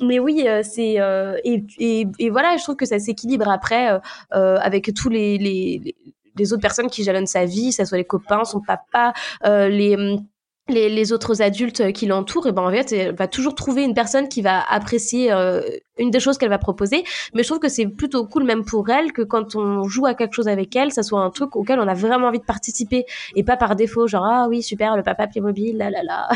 [0.00, 0.98] mais oui, c'est
[1.44, 3.98] et, et, et voilà, je trouve que ça s'équilibre après euh,
[4.34, 8.04] euh, avec tous les, les, autres personnes qui jalonnent sa vie, que ce soit les
[8.04, 9.12] copains, son papa,
[9.44, 9.96] euh, les
[10.68, 13.94] les, les, autres adultes qui l'entourent, et ben en fait, elle va toujours trouver une
[13.94, 15.62] personne qui va apprécier euh,
[15.98, 17.04] une des choses qu'elle va proposer.
[17.34, 20.14] Mais je trouve que c'est plutôt cool même pour elle que quand on joue à
[20.14, 23.04] quelque chose avec elle, ça soit un truc auquel on a vraiment envie de participer
[23.34, 26.28] et pas par défaut, genre ah oui super le papa Playmobil, là là là.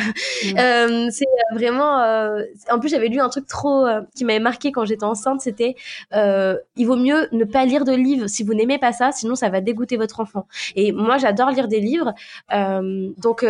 [0.58, 2.00] euh, c'est vraiment.
[2.00, 2.42] Euh...
[2.70, 5.74] En plus j'avais lu un truc trop euh, qui m'avait marqué quand j'étais enceinte, c'était
[6.14, 9.34] euh, il vaut mieux ne pas lire de livres si vous n'aimez pas ça, sinon
[9.34, 10.46] ça va dégoûter votre enfant.
[10.76, 12.12] Et moi j'adore lire des livres,
[12.50, 13.44] donc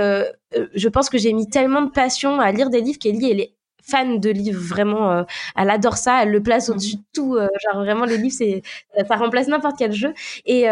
[0.57, 3.41] euh, je pense que j'ai mis tellement de passion à lire des livres qu'Ellie, elle
[3.41, 5.23] est fan de livres vraiment euh,
[5.57, 6.73] elle adore ça elle le place mmh.
[6.73, 8.63] au-dessus de tout euh, genre vraiment les livres c'est
[9.09, 10.15] ça remplace n'importe quel jeu
[10.47, 10.67] et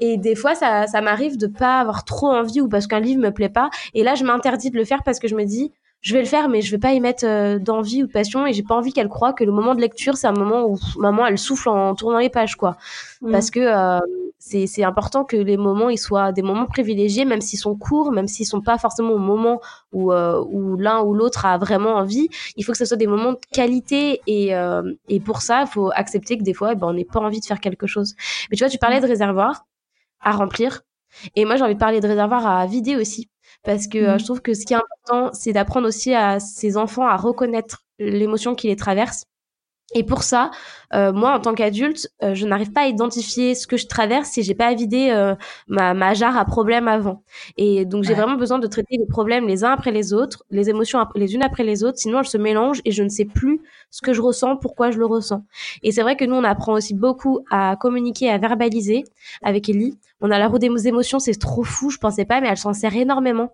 [0.00, 3.22] et des fois ça ça m'arrive de pas avoir trop envie ou parce qu'un livre
[3.22, 5.70] me plaît pas et là je m'interdis de le faire parce que je me dis
[6.06, 8.46] je vais le faire, mais je vais pas y mettre euh, d'envie ou de passion
[8.46, 10.78] et j'ai pas envie qu'elle croie que le moment de lecture, c'est un moment où
[10.98, 12.76] maman, elle souffle en tournant les pages, quoi.
[13.22, 13.32] Mmh.
[13.32, 13.98] Parce que euh,
[14.38, 18.28] c'est important que les moments, ils soient des moments privilégiés, même s'ils sont courts, même
[18.28, 19.60] s'ils sont pas forcément au moment
[19.92, 22.28] où, euh, où l'un ou l'autre a vraiment envie.
[22.56, 24.52] Il faut que ce soit des moments de qualité et,
[25.08, 27.40] et pour ça, il faut accepter que des fois, eh ben, on n'ait pas envie
[27.40, 28.14] de faire quelque chose.
[28.50, 29.66] Mais tu vois, tu parlais de réservoir
[30.20, 30.82] à remplir.
[31.34, 33.28] Et moi, j'ai envie de parler de réservoir à vider aussi
[33.66, 34.18] parce que euh, mmh.
[34.20, 37.82] je trouve que ce qui est important, c'est d'apprendre aussi à ses enfants à reconnaître
[37.98, 39.24] l'émotion qui les traverse.
[39.94, 40.50] Et pour ça,
[40.94, 44.30] euh, moi, en tant qu'adulte, euh, je n'arrive pas à identifier ce que je traverse
[44.30, 45.34] si j'ai pas vidé euh,
[45.68, 47.22] ma, ma jarre à problème avant.
[47.56, 50.70] Et donc, j'ai vraiment besoin de traiter les problèmes les uns après les autres, les
[50.70, 51.98] émotions les unes après les autres.
[51.98, 53.60] Sinon, elles se mélangent et je ne sais plus
[53.90, 55.44] ce que je ressens, pourquoi je le ressens.
[55.84, 59.04] Et c'est vrai que nous, on apprend aussi beaucoup à communiquer, à verbaliser
[59.42, 59.98] avec Ellie.
[60.20, 62.72] On a la roue des émotions, c'est trop fou, je pensais pas, mais elle s'en
[62.72, 63.52] sert énormément.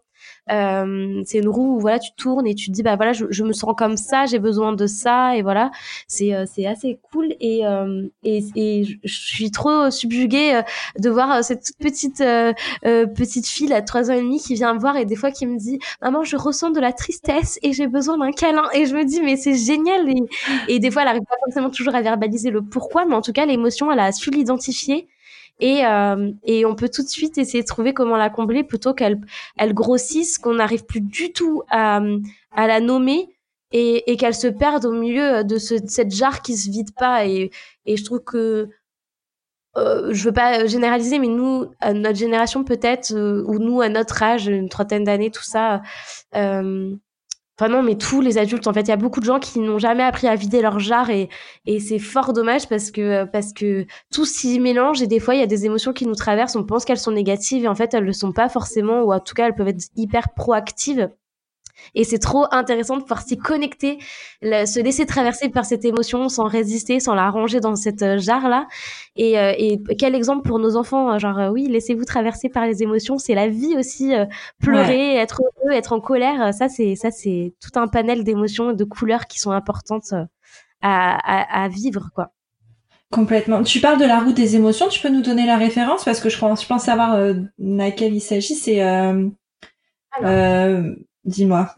[0.51, 3.27] Euh, c'est une roue où voilà, tu tournes et tu te dis bah voilà, je,
[3.31, 5.71] je me sens comme ça, j'ai besoin de ça et voilà,
[6.09, 10.63] c'est euh, c'est assez cool et, euh, et et je suis trop subjuguée euh,
[10.99, 12.19] de voir cette toute petite
[13.15, 15.47] petite fille à trois ans et demi qui vient me voir et des fois qui
[15.47, 18.95] me dit maman je ressens de la tristesse et j'ai besoin d'un câlin et je
[18.97, 20.09] me dis mais c'est génial!
[20.11, 23.23] Et, et des fois elle arrive pas forcément toujours à verbaliser le pourquoi mais en
[23.23, 25.07] tout cas l'émotion elle a su l'identifier
[25.61, 28.95] et, euh, et on peut tout de suite essayer de trouver comment la combler plutôt
[28.95, 29.21] qu'elle
[29.57, 32.01] elle grossisse, qu'on n'arrive plus du tout à,
[32.53, 33.29] à la nommer
[33.71, 37.27] et, et qu'elles se perdent au milieu de, ce, cette jarre qui se vide pas.
[37.27, 37.51] Et,
[37.87, 38.71] et je trouve que
[39.77, 44.23] euh, je veux pas généraliser, mais nous, notre génération peut-être, euh, ou nous à notre
[44.23, 45.81] âge, une trentaine d'années, tout ça.
[46.35, 46.95] Euh,
[47.63, 49.61] enfin non, mais tous les adultes, en fait, il y a beaucoup de gens qui
[49.61, 51.29] n'ont jamais appris à vider leur jarre et,
[51.65, 55.41] et c'est fort dommage parce que parce que tout s'y mélange et des fois il
[55.41, 57.95] y a des émotions qui nous traversent, on pense qu'elles sont négatives et en fait
[57.95, 61.09] elles le sont pas forcément ou en tout cas elles peuvent être hyper proactives.
[61.95, 63.99] Et c'est trop intéressant de pouvoir s'y connecter,
[64.43, 68.67] se laisser traverser par cette émotion sans résister, sans la ranger dans cette euh, jarre-là.
[69.17, 72.67] Et, euh, et, quel exemple pour nos enfants, hein, genre euh, oui, laissez-vous traverser par
[72.67, 74.13] les émotions, c'est la vie aussi.
[74.61, 78.75] pleurer, être heureux, être en colère, ça c'est ça c'est tout un panel d'émotions et
[78.75, 80.15] de couleurs qui sont importantes
[80.83, 82.33] à, à, vivre, quoi.
[83.11, 83.63] Complètement.
[83.63, 84.89] Tu parles de la route des émotions.
[84.89, 86.05] Tu peux nous donner la référence?
[86.05, 88.55] Parce que je pense, je pense savoir euh, laquelle il s'agit.
[88.55, 88.81] C'est
[91.25, 91.75] Dis-moi.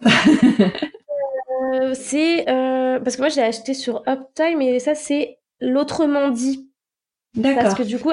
[1.72, 6.70] Euh, c'est euh, parce que moi j'ai acheté sur Uptime et ça c'est l'autrement dit.
[7.34, 7.62] D'accord.
[7.62, 8.10] Parce que du coup,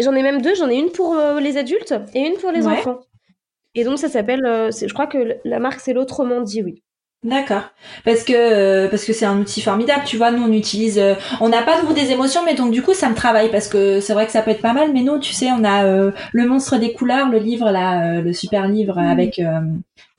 [0.00, 0.54] j'en ai même deux.
[0.54, 3.00] J'en ai une pour euh, les adultes et une pour les enfants.
[3.74, 6.82] Et donc ça s'appelle, je crois que la marque c'est l'autrement dit, oui.
[7.22, 7.62] D'accord.
[8.04, 10.02] Parce que parce que c'est un outil formidable.
[10.04, 11.00] Tu vois, nous on utilise,
[11.40, 14.00] on n'a pas de des émotions, mais donc du coup ça me travaille parce que
[14.00, 14.92] c'est vrai que ça peut être pas mal.
[14.92, 18.66] Mais nous, tu sais, on a le monstre des couleurs, le livre là, le super
[18.66, 19.40] livre avec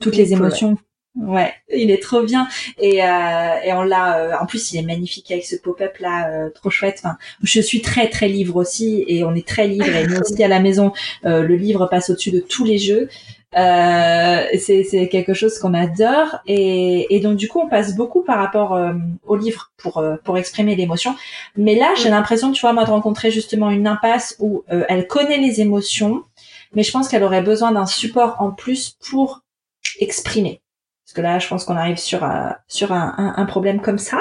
[0.00, 0.78] toutes les émotions.
[1.16, 4.18] Ouais, il est trop bien et euh, et on l'a.
[4.18, 7.00] Euh, en plus, il est magnifique avec ce pop-up là, euh, trop chouette.
[7.04, 10.42] Enfin, je suis très très livre aussi et on est très livre et nous aussi
[10.42, 10.92] à la maison,
[11.22, 13.08] le livre passe au-dessus de tous les jeux.
[13.54, 18.38] C'est c'est quelque chose qu'on adore et et donc du coup on passe beaucoup par
[18.38, 18.78] rapport
[19.26, 21.14] au livre pour pour exprimer l'émotion.
[21.56, 25.38] Mais là, j'ai l'impression, tu vois, moi de rencontrer justement une impasse où elle connaît
[25.38, 26.24] les émotions,
[26.74, 29.42] mais je pense qu'elle aurait besoin d'un support en plus pour
[30.00, 30.60] exprimer.
[31.04, 34.18] Parce que là, je pense qu'on arrive sur euh, sur un, un, problème comme ça.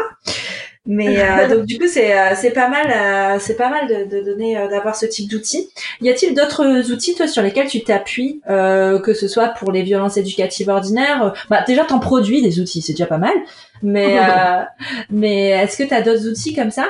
[0.85, 4.23] Mais euh, donc du coup, c'est euh, c'est pas mal, c'est pas mal de, de
[4.23, 5.69] donner d'avoir ce type d'outils.
[6.01, 10.17] Y a-t-il d'autres outils toi sur lesquels tu t'appuies, que ce soit pour les violences
[10.17, 13.35] éducatives ordinaires Bah déjà, t'en produis des outils, c'est déjà pas mal.
[13.81, 14.17] Mais
[15.09, 16.85] mais est-ce que t'as d'autres outils comme ça?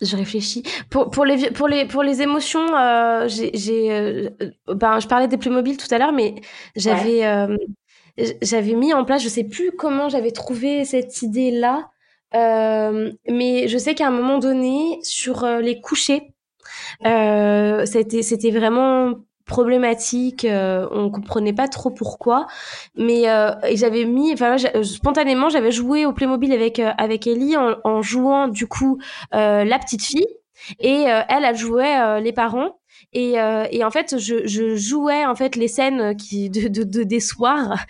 [0.00, 0.62] Je réfléchis.
[0.90, 4.28] Pour, pour, les, pour, les, pour les émotions, euh, j'ai, euh,
[4.66, 6.34] ben, je parlais des plus mobiles tout à l'heure, mais
[6.74, 7.56] j'avais, euh,
[8.42, 11.90] j'avais mis en place, je sais plus comment j'avais trouvé cette idée-là,
[12.34, 16.34] mais je sais qu'à un moment donné, sur les couchers,
[17.02, 19.14] c'était, c'était vraiment
[19.44, 22.46] problématique euh, on comprenait pas trop pourquoi.
[22.96, 27.76] Mais euh, j'avais mis enfin spontanément j'avais joué au Playmobil avec euh, avec Ellie en,
[27.84, 28.98] en, jouant du coup
[29.34, 30.26] euh, la petite fille.
[30.80, 32.78] Et euh, elle elle jouait les parents
[33.14, 33.34] et,
[33.70, 37.20] et, en fait je, je, jouais en fait les scènes qui de, de, de des
[37.20, 37.84] soirs.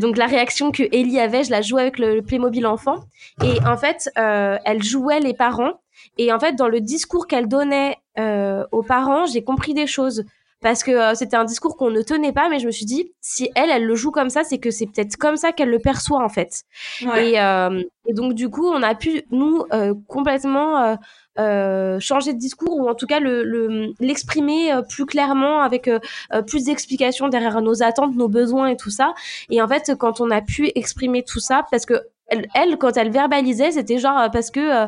[0.00, 3.04] Donc la réaction que Ellie avait je la jouais avec le, le Playmobil enfant.
[3.44, 5.80] Et en fait elle jouait les parents.
[6.18, 10.24] Et en fait dans le discours qu'elle donnait aux parents j'ai compris des choses
[10.62, 13.12] parce que euh, c'était un discours qu'on ne tenait pas, mais je me suis dit,
[13.20, 15.80] si elle, elle le joue comme ça, c'est que c'est peut-être comme ça qu'elle le
[15.80, 16.62] perçoit en fait.
[17.02, 20.96] Et, euh, et, donc du coup, on a pu nous euh, complètement
[21.38, 25.90] euh, changer de discours ou en tout cas le l'exprimer plus clairement avec
[26.46, 29.14] plus d'explications derrière nos attentes, nos besoins et tout ça.
[29.50, 31.94] Et en fait, quand on a pu exprimer tout ça, parce que
[32.28, 34.86] elle, elle quand elle verbalisait, c'était genre parce que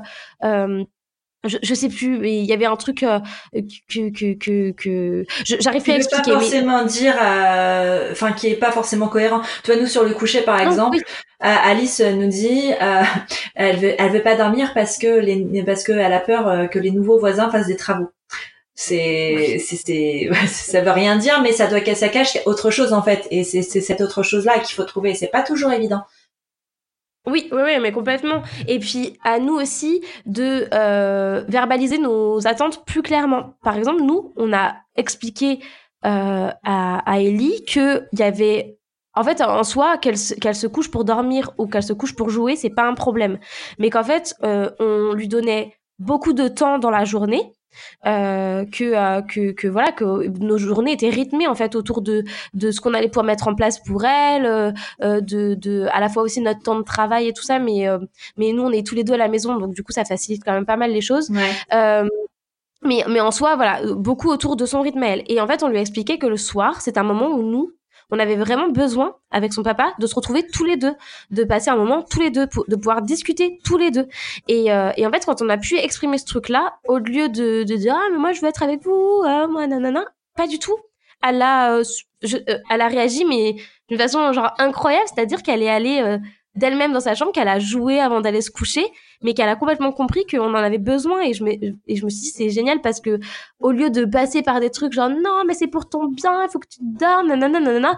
[1.45, 3.20] je, je sais plus, mais il y avait un truc euh,
[3.88, 5.24] que que que, que...
[5.45, 6.32] j'arrive plus à expliquer.
[6.32, 9.42] Pas forcément dire, euh, enfin qui est pas forcément cohérent.
[9.62, 10.99] Tu vois, nous sur le coucher par exemple,
[11.40, 13.03] Alice nous dit, euh,
[13.55, 16.78] elle veut elle veut pas dormir parce que les parce que elle a peur que
[16.78, 18.09] les nouveaux voisins fassent des travaux.
[18.76, 23.28] C'est c'est ça veut rien dire, mais ça doit ça cache autre chose en fait,
[23.30, 25.14] et c'est c'est cette autre chose là qu'il faut trouver.
[25.14, 26.03] C'est pas toujours évident.
[27.27, 28.43] Oui, oui, oui, mais complètement.
[28.68, 33.55] Et puis à nous aussi de euh, verbaliser nos attentes plus clairement.
[33.62, 35.61] Par exemple, nous, on a expliqué
[36.05, 38.79] euh, à, à Ellie qu'il y avait
[39.14, 42.31] en fait, en soi, qu'elle se, se couche pour dormir ou qu'elle se couche pour
[42.31, 43.39] jouer, c'est pas un problème.
[43.79, 47.53] Mais qu'en fait, euh, on lui donnait beaucoup de temps dans la journée
[48.07, 52.25] euh, que, euh, que, que voilà que nos journées étaient rythmées en fait autour de
[52.55, 54.72] de ce qu'on allait pouvoir mettre en place pour elle euh,
[55.03, 57.59] euh de, de à la fois aussi notre temps de travail et tout ça.
[57.59, 57.99] Mais euh,
[58.37, 60.43] mais nous on est tous les deux à la maison donc du coup ça facilite
[60.45, 61.31] quand même pas mal les choses.
[61.31, 62.09] Ouais.
[62.83, 65.22] mais mais en soi voilà beaucoup autour de son rythme elle.
[65.29, 67.72] Et en fait on lui a expliqué que le soir c'est un moment où nous
[68.15, 70.95] on avait vraiment besoin, avec son papa, de se retrouver tous les deux,
[71.31, 74.07] de passer un moment tous les deux, de pouvoir discuter tous les deux.
[74.47, 77.65] Et, euh, et en fait, quand on a pu exprimer ce truc-là, au lieu de,
[77.65, 80.05] dire ah mais moi je veux être avec vous, ah, moi nanana,
[80.37, 80.77] pas du tout.
[81.27, 81.85] Elle a, euh,
[82.25, 83.57] euh, elle a réagi mais
[83.89, 86.19] d'une façon genre incroyable, c'est-à-dire qu'elle est allée
[86.55, 88.87] d'elle-même dans sa chambre, qu'elle a joué avant d'aller se coucher,
[89.23, 91.21] mais qu'elle a complètement compris qu'on en avait besoin.
[91.23, 93.19] Et je me, et je me suis dit, c'est génial parce que
[93.61, 96.49] au lieu de passer par des trucs genre, non, mais c'est pour ton bien, il
[96.51, 97.97] faut que tu dormes, nanana, nanana,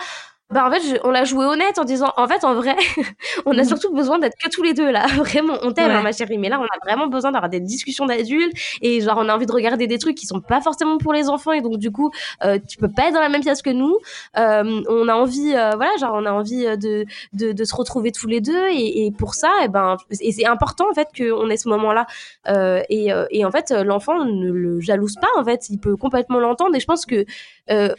[0.51, 2.76] bah en fait, on l'a joué honnête en disant, en fait, en vrai,
[3.47, 3.64] on a mm.
[3.64, 5.07] surtout besoin d'être que tous les deux là.
[5.16, 8.07] Vraiment, on t'aime, hein, ma chérie, mais là, on a vraiment besoin d'avoir des discussions
[8.07, 11.12] d'adultes et genre, on a envie de regarder des trucs qui sont pas forcément pour
[11.12, 12.12] les enfants et donc du coup,
[12.44, 13.99] euh, tu peux pas être dans la même pièce que nous.
[14.38, 18.12] Euh, on a envie, euh, voilà, genre, on a envie de, de, de, se retrouver
[18.12, 21.09] tous les deux et, et pour ça, et eh ben, et c'est important en fait
[21.16, 22.07] qu'on ait ce moment-là.
[22.49, 25.97] Euh, et, euh, et en fait, l'enfant ne le jalouse pas en fait, il peut
[25.97, 27.24] complètement l'entendre et je pense que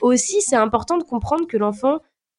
[0.01, 1.97] aussi, c'est important de comprendre que l'enfant euh,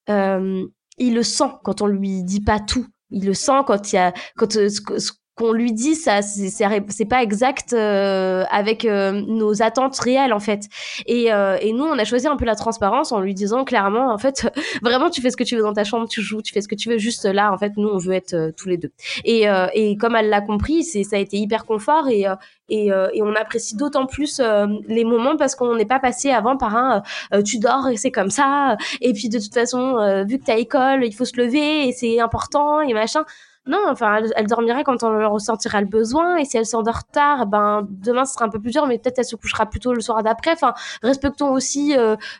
[0.08, 2.86] il le sent quand on lui dit pas tout.
[3.10, 7.04] Il le sent quand il y a quand euh, ce, qu'on lui dit ça c'est
[7.04, 10.64] pas exact euh, avec nos attentes réelles en fait.
[11.06, 14.18] Et, et nous on a choisi un peu la transparence en lui disant clairement en
[14.18, 14.48] fait
[14.82, 16.68] vraiment tu fais ce que tu veux dans ta chambre tu joues tu fais ce
[16.68, 18.90] que tu veux juste là en fait nous on veut être tous les deux.
[19.24, 22.26] Et, et comme elle l'a compris c'est ça a été hyper confort et
[22.68, 26.30] et, euh, et on apprécie d'autant plus euh, les moments parce qu'on n'est pas passé
[26.30, 30.24] avant par un euh, tu dors et c'est comme ça et puis de toute façon
[30.26, 33.24] vu que t'as école il faut se lever et c'est important et machin
[33.68, 36.36] non, enfin, elle, dormira quand on ressentira le besoin.
[36.36, 39.18] Et si elle s'endort tard, ben demain ce sera un peu plus dur, mais peut-être
[39.18, 40.52] elle se couchera plus tôt le soir d'après.
[40.52, 41.94] Enfin, respectons aussi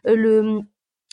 [0.05, 0.61] le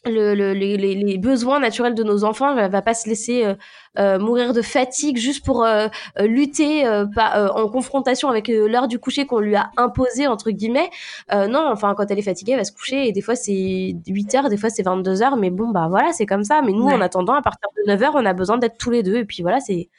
[0.06, 3.56] le, les, les, besoins naturels de nos enfants, elle va pas se laisser euh,
[3.98, 5.88] euh, mourir de fatigue juste pour euh,
[6.20, 6.84] lutter
[7.16, 10.90] pas, en confrontation avec l'heure du coucher qu'on lui a imposé entre guillemets.
[11.32, 14.36] non, enfin quand elle est fatiguée, elle va se coucher et des fois c'est 8
[14.36, 16.62] heures, des fois c'est 22 heures, mais bon bah voilà c'est comme ça.
[16.62, 19.04] Mais nous en attendant à partir de 9 heures on a besoin d'être tous les
[19.04, 19.90] deux et puis voilà c'est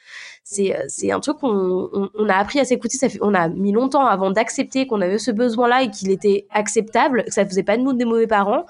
[0.43, 2.97] c'est c'est un truc qu'on on, a appris à s'écouter.
[2.97, 6.47] Ça fait, on a mis longtemps avant d'accepter qu'on avait ce besoin-là et qu'il était
[6.51, 8.65] acceptable, que ça faisait pas de nous des mauvais parents.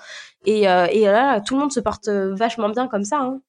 [0.46, 3.20] Et, euh, et là, tout le monde se porte euh, vachement bien comme ça.
[3.20, 3.42] Hein.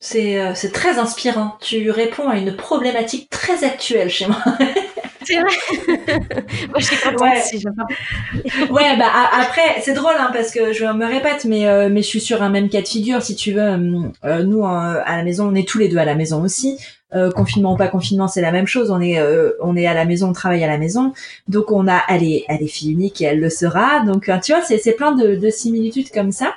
[0.00, 1.56] C'est, euh, c'est très inspirant.
[1.60, 4.42] Tu réponds à une problématique très actuelle chez moi.
[5.24, 5.52] C'est vrai.
[6.68, 8.70] Moi, je suis contente ouais.
[8.70, 12.20] ouais, bah après, c'est drôle hein, parce que je me répète, mais mais je suis
[12.20, 13.76] sur un même cas de figure, si tu veux.
[13.76, 16.78] nous, à la maison, on est tous les deux à la maison aussi.
[17.14, 18.90] Euh, confinement ou pas confinement, c'est la même chose.
[18.90, 21.12] On est euh, on est à la maison, on travaille à la maison.
[21.46, 24.00] Donc on a elle est elle est fille unique et elle le sera.
[24.00, 26.54] Donc euh, tu vois, c'est c'est plein de, de similitudes comme ça.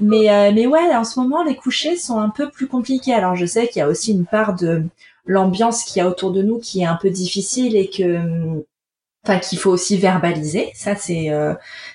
[0.00, 3.14] Mais mais ouais, en ce moment les couchers sont un peu plus compliqués.
[3.14, 4.82] Alors je sais qu'il y a aussi une part de
[5.26, 8.64] l'ambiance qu'il y a autour de nous qui est un peu difficile et que
[9.24, 10.70] enfin qu'il faut aussi verbaliser.
[10.74, 11.54] Ça c'est euh,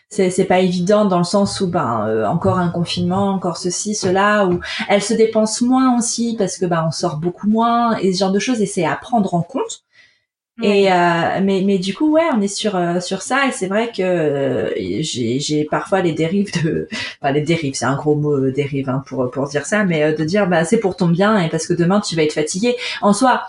[0.10, 4.46] c'est pas évident dans le sens où ben euh, encore un confinement, encore ceci, cela,
[4.48, 4.60] où
[4.90, 8.32] elle se dépense moins aussi parce que ben on sort beaucoup moins et ce genre
[8.32, 9.84] de choses et c'est à prendre en compte.
[10.62, 13.68] Et euh, mais mais du coup ouais on est sur euh, sur ça et c'est
[13.68, 16.88] vrai que j'ai j'ai parfois les dérives de
[17.22, 20.24] enfin les dérives c'est un gros mot dérive hein, pour pour dire ça mais de
[20.24, 23.14] dire bah c'est pour ton bien et parce que demain tu vas être fatigué en
[23.14, 23.42] soi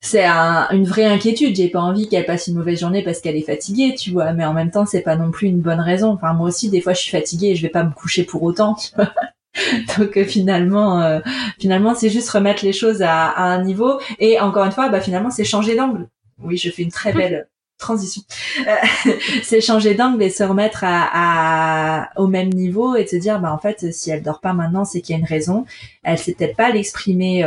[0.00, 1.56] c'est une vraie inquiétude.
[1.56, 4.32] J'ai pas envie qu'elle passe une mauvaise journée parce qu'elle est fatiguée, tu vois.
[4.32, 6.10] Mais en même temps, c'est pas non plus une bonne raison.
[6.10, 8.42] Enfin, moi aussi, des fois, je suis fatiguée et je vais pas me coucher pour
[8.42, 8.74] autant.
[8.74, 9.12] Tu vois
[9.98, 11.18] Donc euh, finalement, euh,
[11.58, 13.98] finalement, c'est juste remettre les choses à, un niveau.
[14.20, 16.06] Et encore une fois, bah finalement, c'est changer d'angle.
[16.42, 18.22] Oui, je fais une très belle transition.
[18.66, 19.12] Euh,
[19.42, 23.58] c'est changer d'angle et se remettre à, au même niveau et se dire, bah en
[23.58, 25.64] fait, si elle dort pas maintenant, c'est qu'il y a une raison.
[26.02, 27.44] Elle sait peut-être pas l'exprimer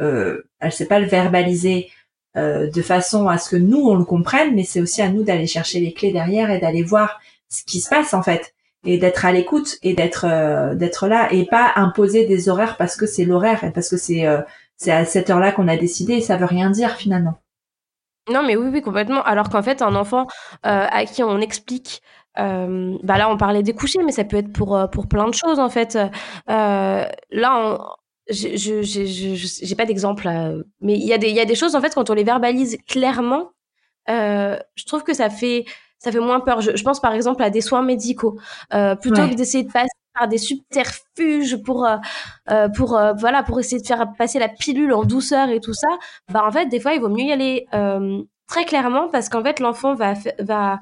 [0.00, 1.90] euh, elle sait pas le verbaliser
[2.36, 5.22] euh, de façon à ce que nous on le comprenne, mais c'est aussi à nous
[5.22, 8.98] d'aller chercher les clés derrière et d'aller voir ce qui se passe en fait et
[8.98, 13.06] d'être à l'écoute et d'être euh, d'être là et pas imposer des horaires parce que
[13.06, 14.42] c'est l'horaire et parce que c'est euh,
[14.76, 17.38] c'est à cette heure-là qu'on a décidé et ça veut rien dire finalement.
[18.30, 19.22] Non mais oui oui complètement.
[19.22, 20.26] Alors qu'en fait un enfant
[20.62, 22.02] à qui on explique
[22.36, 25.58] bah là on parlait des couchers mais ça peut être pour pour plein de choses
[25.58, 25.98] en fait.
[26.48, 27.78] Là on,
[28.28, 28.82] je
[29.62, 30.28] j'ai pas d'exemple
[30.80, 32.24] mais il y a des il y a des choses en fait quand on les
[32.24, 33.50] verbalise clairement
[34.08, 35.64] euh, je trouve que ça fait
[35.98, 36.60] ça fait moins peur.
[36.60, 38.38] Je, je pense par exemple à des soins médicaux.
[38.74, 41.96] Euh, plutôt que d'essayer de passer par des subterfuges pour euh,
[42.50, 45.74] euh pour euh, voilà pour essayer de faire passer la pilule en douceur et tout
[45.74, 45.88] ça
[46.32, 49.42] bah en fait des fois il vaut mieux y aller euh, très clairement parce qu'en
[49.42, 50.80] fait l'enfant va va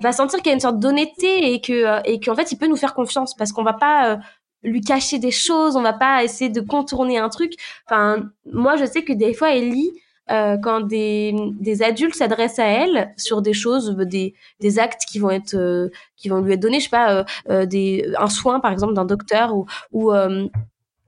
[0.00, 2.66] va sentir qu'il y a une sorte d'honnêteté et que et qu'en fait il peut
[2.66, 4.18] nous faire confiance parce qu'on va pas
[4.62, 7.52] lui cacher des choses, on va pas essayer de contourner un truc.
[7.86, 9.92] Enfin, moi, je sais que des fois, Ellie,
[10.30, 15.18] euh, quand des, des adultes s'adressent à elle sur des choses, des, des actes qui
[15.18, 18.28] vont être, euh, qui vont lui être donnés, je sais pas, euh, euh des, un
[18.28, 20.48] soin par exemple d'un docteur ou ou, euh,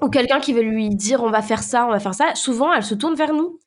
[0.01, 2.35] ou quelqu'un qui veut lui dire on va faire ça, on va faire ça.
[2.35, 3.59] Souvent, elle se tourne vers nous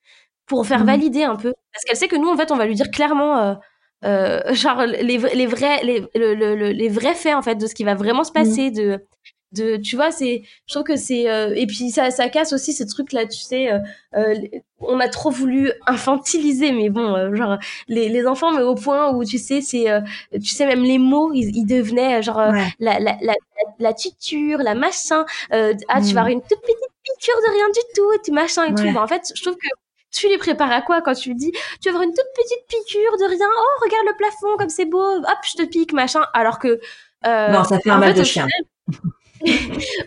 [0.45, 2.65] pour faire mmh valider un peu, parce qu'elle sait que nous, en fait, on va
[2.65, 3.57] lui dire clairement.
[4.03, 7.75] Euh, genre les, les vrais les, le, le, les vrais faits en fait de ce
[7.75, 9.05] qui va vraiment se mmh passer de
[9.51, 12.73] de tu vois c'est je trouve que c'est euh, et puis ça ça casse aussi
[12.73, 13.79] ces trucs là tu sais euh,
[14.15, 14.35] euh,
[14.79, 19.25] on a trop voulu infantiliser mais bon genre les, les enfants mais au point où
[19.25, 19.87] tu sais c'est
[20.33, 22.39] tu sais même les mots ils, ils devenaient genre
[22.79, 23.33] la, la, la,
[23.79, 26.17] la tuture la machin ah tu vas mm.
[26.17, 28.93] avoir une toute petite piqûre de rien du tout tu machin et tout.
[28.93, 29.67] Bah, en fait je trouve que
[30.11, 32.67] tu les prépares à quoi quand tu lui dis tu vas avoir une toute petite
[32.69, 36.21] piqûre de rien oh regarde le plafond comme c'est beau hop je te pique machin
[36.33, 36.79] alors que
[37.25, 38.47] non ça fait un mal de chien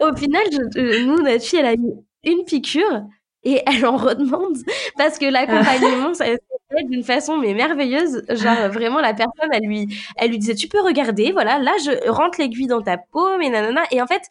[0.01, 0.45] au final,
[0.77, 1.93] nous, notre fille, elle a eu
[2.25, 3.03] une piqûre
[3.43, 4.57] et elle en redemande
[4.97, 6.39] parce que l'accompagnement, ça s'est
[6.71, 8.23] fait d'une façon mais merveilleuse.
[8.31, 12.11] Genre vraiment, la personne, elle lui, elle lui disait, tu peux regarder, voilà, là, je
[12.11, 13.83] rentre l'aiguille dans ta peau, mais nanana.
[13.91, 14.23] Et en fait,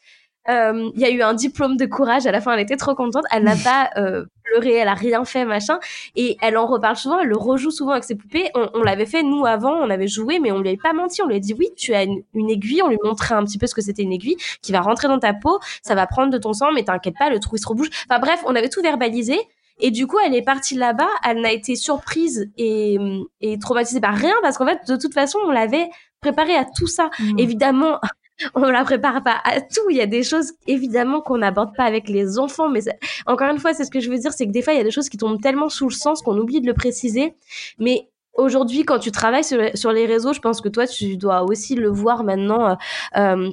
[0.50, 2.26] euh, il y a eu un diplôme de courage.
[2.26, 3.26] À la fin, elle était trop contente.
[3.32, 5.80] Elle n'a pas euh, pleuré, elle a rien fait, machin.
[6.16, 8.50] Et elle en reparle souvent, elle le rejoue souvent avec ses poupées.
[8.56, 11.22] On, on l'avait fait, nous, avant, on avait joué, mais on lui avait pas menti.
[11.22, 12.82] On lui a dit, oui, tu as une, aiguille.
[12.82, 15.20] On lui montrait un petit peu ce que c'était une aiguille qui va rentrer dans
[15.20, 15.60] ta peau.
[15.82, 17.90] Ça va prendre de ton sang, mais t'inquiète pas, le trou, il se rebouge.
[18.10, 19.38] Enfin bref, on avait tout verbalisé.
[19.80, 21.10] Et du coup, elle est partie là-bas.
[21.28, 22.98] Elle n'a été surprise et,
[23.42, 25.90] et traumatisée par rien parce qu'en fait, de toute façon, on l'avait
[26.22, 27.10] préparée à tout ça.
[27.20, 27.40] Mmh.
[27.40, 28.00] Évidemment,
[28.56, 29.90] on la prépare pas à tout.
[29.90, 32.82] Il y a des choses évidemment qu'on n'aborde pas avec les enfants, mais
[33.26, 34.82] encore une fois, c'est ce que je veux dire, c'est que des fois il y
[34.82, 37.36] a des choses qui tombent tellement sous le sens qu'on oublie de le préciser.
[37.80, 41.76] Mais aujourd'hui, quand tu travailles sur, les réseaux, je pense que toi tu dois aussi
[41.76, 42.72] le voir maintenant.
[42.72, 42.76] Euh,
[43.18, 43.52] euh,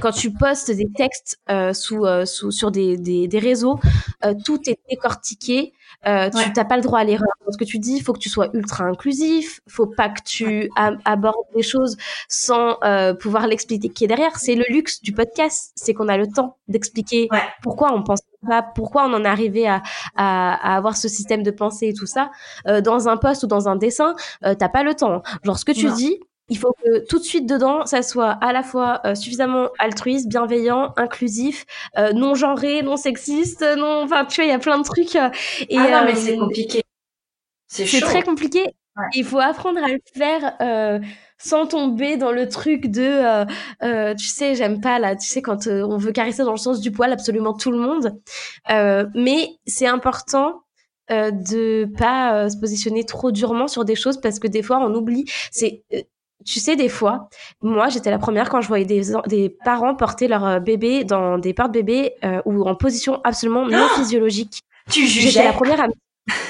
[0.00, 3.78] quand tu postes des textes euh, sur des, des, réseaux,
[4.44, 5.72] tout est décortiqué.
[6.06, 7.28] Euh, tu n'as pas le droit à l'erreur.
[7.48, 9.60] Ce que tu dis, il faut que tu sois ultra inclusif.
[9.68, 10.70] faut pas que tu
[11.04, 11.96] abordes des choses
[12.28, 14.36] sans euh, pouvoir l'expliquer derrière.
[14.36, 17.28] C'est le luxe du podcast, c'est qu'on a le temps d'expliquer
[17.62, 19.82] pourquoi on pense pas, pourquoi on en est arrivé à,
[20.16, 22.30] à, avoir ce système de pensée et tout ça.
[22.66, 25.22] Euh, dans un post ou dans un dessin, euh, t'as pas le temps.
[25.42, 28.52] Genre ce que tu dis, il faut que tout de suite dedans, ça soit à
[28.52, 31.64] la fois euh, suffisamment altruiste, bienveillant, inclusif,
[31.98, 35.16] euh, non genré, non sexiste, non, enfin tu vois, il y a plein de trucs.
[35.16, 35.30] Euh,
[35.68, 36.82] et, ah non, mais c'est compliqué.
[37.66, 38.64] C'est très compliqué.
[39.14, 41.02] Il faut apprendre à le faire
[41.36, 43.44] sans tomber dans le truc de,
[44.14, 46.92] tu sais, j'aime pas là, tu sais, quand on veut caresser dans le sens du
[46.92, 48.18] poil absolument tout le monde.
[49.14, 50.62] mais c'est important
[51.10, 54.92] euh, de pas se positionner trop durement sur des choses parce que des fois on
[54.92, 55.84] oublie c'est
[56.46, 57.28] tu sais, des fois,
[57.60, 61.38] moi, j'étais la première quand je voyais des, des parents porter leur euh, bébé dans
[61.38, 64.62] des porte-bébés euh, ou en position absolument non physiologique.
[64.90, 65.92] Tu jugeais J'étais la première à me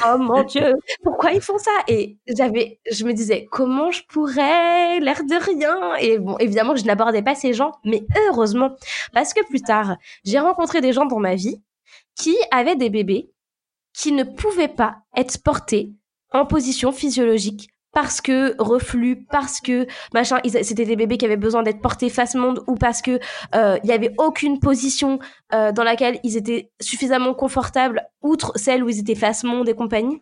[0.07, 1.71] oh mon dieu, pourquoi ils font ça?
[1.89, 5.95] Et j'avais, je me disais, comment je pourrais, l'air de rien.
[5.97, 8.77] Et bon, évidemment, je n'abordais pas ces gens, mais heureusement,
[9.13, 11.61] parce que plus tard, j'ai rencontré des gens dans ma vie
[12.15, 13.31] qui avaient des bébés
[13.93, 15.93] qui ne pouvaient pas être portés
[16.33, 21.63] en position physiologique parce que reflux, parce que machin, c'était des bébés qui avaient besoin
[21.63, 23.19] d'être portés face monde ou parce que
[23.55, 25.19] euh, il y avait aucune position
[25.55, 29.75] euh, dans laquelle ils étaient suffisamment confortables, outre celle où ils étaient face monde et
[29.75, 30.21] compagnie.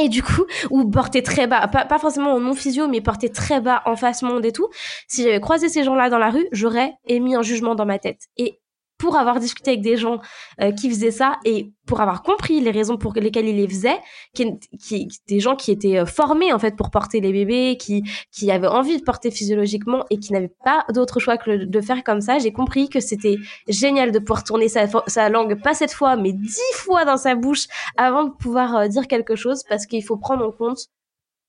[0.00, 3.60] Et du coup, ou portés très bas, pas, forcément en non physio, mais portés très
[3.60, 4.68] bas en face monde et tout.
[5.06, 8.22] Si j'avais croisé ces gens-là dans la rue, j'aurais émis un jugement dans ma tête.
[8.36, 8.58] Et
[9.02, 10.20] pour avoir discuté avec des gens
[10.60, 13.98] euh, qui faisaient ça et pour avoir compris les raisons pour lesquelles ils les faisaient,
[14.32, 18.04] qui, qui, des gens qui étaient euh, formés en fait pour porter les bébés, qui,
[18.30, 22.04] qui avaient envie de porter physiologiquement et qui n'avaient pas d'autre choix que de faire
[22.04, 25.92] comme ça, j'ai compris que c'était génial de pouvoir tourner sa, sa langue, pas cette
[25.92, 29.86] fois, mais dix fois dans sa bouche avant de pouvoir euh, dire quelque chose parce
[29.86, 30.78] qu'il faut prendre en compte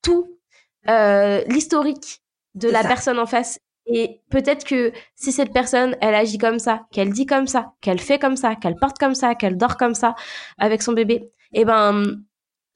[0.02, 0.28] tout
[1.48, 2.20] l'historique
[2.56, 6.82] de la personne en face et peut-être que si cette personne, elle agit comme ça,
[6.90, 9.94] qu'elle dit comme ça, qu'elle fait comme ça, qu'elle porte comme ça, qu'elle dort comme
[9.94, 10.14] ça
[10.58, 12.04] avec son bébé, eh ben,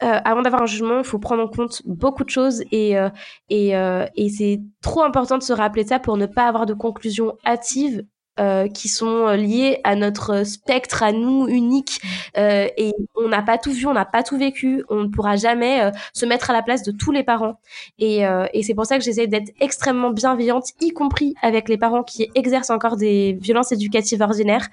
[0.03, 3.09] euh, avant d'avoir un jugement, il faut prendre en compte beaucoup de choses et, euh,
[3.49, 6.67] et, euh, et c'est trop important de se rappeler de ça pour ne pas avoir
[6.67, 8.05] de conclusion hâtive
[8.39, 12.01] euh, qui sont euh, liés à notre spectre, à nous, unique.
[12.37, 14.85] Euh, et on n'a pas tout vu, on n'a pas tout vécu.
[14.89, 17.61] On ne pourra jamais euh, se mettre à la place de tous les parents.
[17.99, 18.23] Et,
[18.53, 22.31] et c'est pour ça que j'essaie d'être extrêmement bienveillante, y compris avec les parents qui
[22.35, 24.69] exercent encore des violences éducatives ordinaires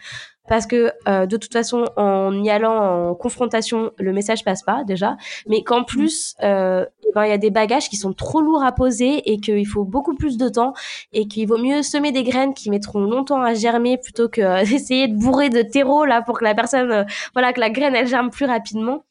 [0.47, 4.83] parce que euh, de toute façon en y allant en confrontation le message passe pas
[4.83, 5.17] déjà
[5.47, 5.85] mais qu'en mm.
[5.85, 9.31] plus euh, eh ben il y a des bagages qui sont trop lourds à poser
[9.31, 10.73] et qu'il faut beaucoup plus de temps
[11.13, 14.63] et qu'il vaut mieux semer des graines qui mettront longtemps à germer plutôt que euh,
[14.69, 17.95] d'essayer de bourrer de terreau là pour que la personne euh, voilà que la graine
[17.95, 19.05] elle germe plus rapidement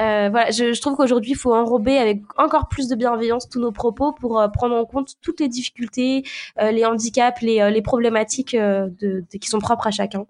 [0.00, 3.58] euh, voilà, je, je trouve qu'aujourd'hui, il faut enrober avec encore plus de bienveillance tous
[3.58, 6.22] nos propos pour prendre en compte toutes les difficultés,
[6.56, 10.24] les handicaps, les, les problématiques de, de, qui sont propres à chacun.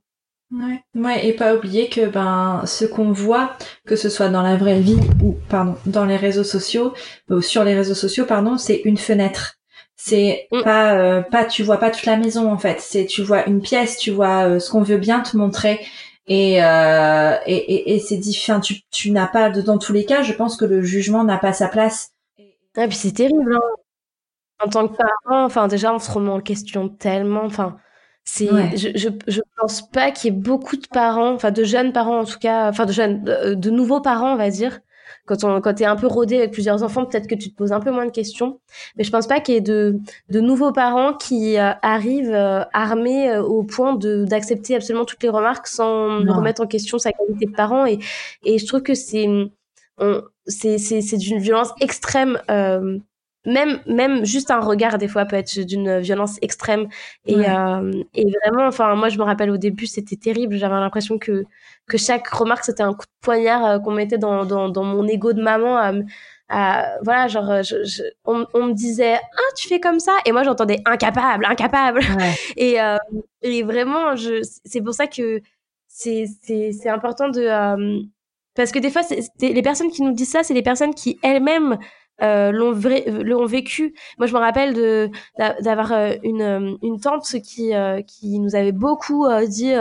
[0.50, 0.82] Ouais.
[0.94, 4.80] ouais, et pas oublier que ben ce qu'on voit, que ce soit dans la vraie
[4.80, 6.94] vie ou pardon dans les réseaux sociaux
[7.28, 9.56] ou sur les réseaux sociaux pardon, c'est une fenêtre.
[9.96, 10.62] C'est mm.
[10.62, 12.80] pas euh, pas tu vois pas toute la maison en fait.
[12.80, 15.80] C'est tu vois une pièce, tu vois euh, ce qu'on veut bien te montrer
[16.26, 18.60] et euh, et, et, et c'est différent.
[18.60, 20.22] Tu tu n'as pas dans tous les cas.
[20.22, 22.12] Je pense que le jugement n'a pas sa place.
[22.38, 23.54] Et puis c'est terrible.
[23.54, 24.64] Hein.
[24.64, 27.44] En tant que parent, enfin déjà on se remet en question tellement.
[27.44, 27.76] Enfin
[28.30, 31.92] c'est je, je je pense pas qu'il y ait beaucoup de parents, enfin de jeunes
[31.92, 34.80] parents en tout cas, enfin de jeunes de nouveaux parents on va dire
[35.24, 37.72] quand on quand t'es un peu rodé avec plusieurs enfants, peut-être que tu te poses
[37.72, 38.60] un peu moins de questions.
[38.96, 39.98] Mais je pense pas qu'il y ait de
[40.28, 45.22] de nouveaux parents qui euh, arrivent euh, armés euh, au point de d'accepter absolument toutes
[45.22, 47.86] les remarques sans remettre en question sa qualité de parent.
[47.86, 47.98] Et
[48.44, 49.26] et je trouve que c'est
[50.46, 52.38] c'est c'est c'est d'une violence extrême
[53.48, 56.88] même même juste un regard des fois peut être d'une violence extrême.
[57.26, 60.56] Et euh, et vraiment enfin moi je me rappelle au début c'était terrible.
[60.56, 61.44] J'avais l'impression que
[61.86, 65.06] que chaque remarque c'était un coup de poignard euh, qu'on mettait dans, dans dans mon
[65.08, 65.76] ego de maman
[66.50, 70.12] à, voilà genre je, on, on, me disait ah tu fais comme ça!
[70.24, 72.00] Et moi j'entendais incapable incapable
[72.56, 72.96] et euh,
[73.42, 75.40] et vraiment je c'est pour ça que
[75.88, 78.00] c'est c'est c'est important de euh,
[78.58, 81.20] parce que des fois, c'est, les personnes qui nous disent ça, c'est les personnes qui
[81.22, 81.78] elles-mêmes
[82.22, 82.72] euh, l'ont
[83.22, 83.94] l'ont vécu.
[84.18, 85.10] Moi, je me rappelle de
[85.60, 89.72] d'avoir euh, une euh, une tante qui euh, qui nous avait beaucoup dit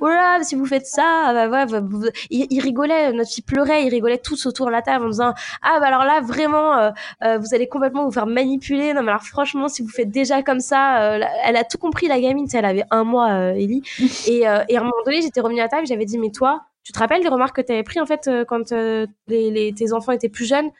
[0.00, 3.84] oh là si vous faites ça, bah, bah, bah il, il, rigolait, notre fille pleurait,
[3.84, 7.54] il rigolait tous autour de la table en disant ah bah alors là vraiment vous
[7.54, 8.94] allez complètement vous faire manipuler.
[8.94, 12.20] Non mais alors franchement si vous faites déjà comme ça, elle a tout compris la
[12.20, 13.82] gamine, elle avait un mois Ellie
[14.26, 16.92] et et à un moment donné j'étais revenue à table, j'avais dit mais toi tu
[16.92, 20.12] te rappelles des remarques que tu avais pris en fait quand les, les, tes enfants
[20.12, 20.70] étaient plus jeunes?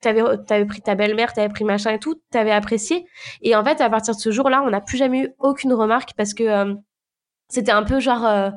[0.00, 3.06] T'avais avais pris ta belle-mère, t'avais pris machin et tout, t'avais apprécié.
[3.42, 6.12] Et en fait, à partir de ce jour-là, on n'a plus jamais eu aucune remarque
[6.16, 6.74] parce que euh,
[7.48, 8.50] c'était un peu genre euh,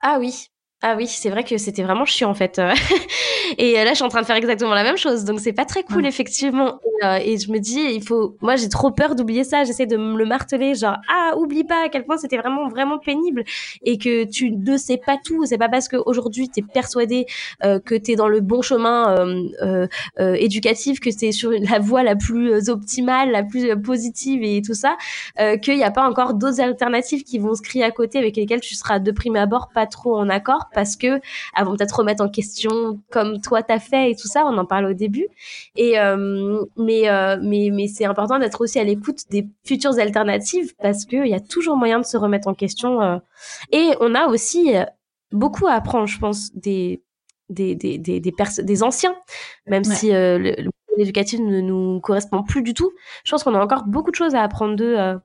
[0.00, 0.48] ah oui,
[0.80, 2.60] ah oui, c'est vrai que c'était vraiment chiant en fait.
[3.58, 5.64] et là, je suis en train de faire exactement la même chose, donc c'est pas
[5.64, 6.78] très cool effectivement.
[7.04, 8.36] Euh, et, je me dis, il faut.
[8.40, 9.64] Moi, j'ai trop peur d'oublier ça.
[9.64, 12.98] J'essaie de me le marteler, genre ah, oublie pas à quel point c'était vraiment vraiment
[12.98, 13.44] pénible
[13.82, 15.46] et que tu ne sais pas tout.
[15.46, 17.26] C'est pas parce qu'aujourd'hui t'es persuadé
[17.64, 19.86] euh, que t'es dans le bon chemin euh,
[20.20, 24.74] euh, éducatif, que c'est sur la voie la plus optimale, la plus positive et tout
[24.74, 24.96] ça,
[25.62, 28.60] qu'il n'y a pas encore d'autres alternatives qui vont se crier à côté avec lesquelles
[28.60, 31.20] tu seras de prime abord pas trop en accord parce que
[31.56, 34.44] elles vont peut-être remettre en question comme toi t'as fait et tout ça.
[34.46, 35.26] On en parle au début.
[35.76, 40.74] Et euh, mais euh, mais mais c'est important d'être aussi à l'écoute des futures alternatives
[40.80, 43.02] parce que il y a toujours moyen de se remettre en question.
[43.02, 43.18] Euh.
[43.72, 44.72] et on a aussi
[45.32, 47.02] beaucoup à apprendre, je pense, des
[47.50, 49.14] des des des des, des anciens,
[49.66, 50.12] même si
[50.98, 52.92] l'éducatif ne nous correspond plus du tout.
[53.24, 55.16] Je pense qu'on a encore beaucoup de choses à apprendre d'eux euh,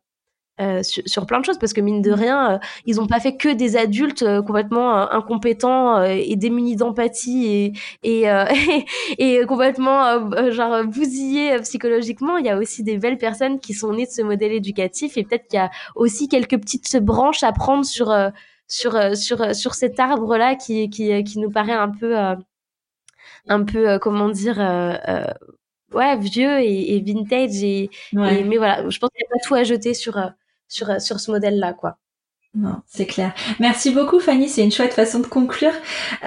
[0.84, 2.14] sur, plein de choses parce que mine de mmh.
[2.14, 7.48] rien euh, ils ont pas fait que des adultes euh, complètement incompétents et démunis d'empathie
[7.48, 7.74] et
[8.04, 8.26] et,
[9.18, 14.06] et complètement genre bousillés psychologiquement il y a aussi des belles personnes qui sont nées
[14.06, 17.84] de ce modèle éducatif et peut-être qu'il y a aussi quelques petites branches à prendre
[17.84, 18.14] sur
[18.68, 22.16] sur sur sur cet arbre là qui qui qui nous paraît un peu
[23.48, 24.58] un peu comment dire
[25.94, 29.64] ouais vieux et, vintage et, mais voilà je pense qu'il n'y a pas tout à
[29.64, 30.18] jeter sur
[30.74, 31.98] sur, euh, sur ce modèle-là, quoi.
[32.56, 33.34] Non, c'est clair.
[33.60, 35.72] Merci beaucoup Fanny, c'est une chouette façon de conclure.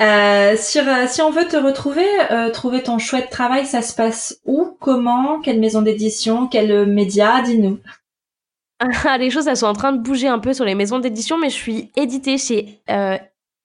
[0.01, 3.95] Euh, sur, euh, si on veut te retrouver, euh, trouver ton chouette travail, ça se
[3.95, 7.79] passe où, comment, quelle maison d'édition, quel média, dis-nous.
[8.81, 11.39] Ah, les choses, elles sont en train de bouger un peu sur les maisons d'édition,
[11.39, 13.19] mais je suis éditée chez euh,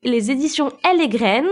[0.03, 1.45] les éditions Elle et Graines,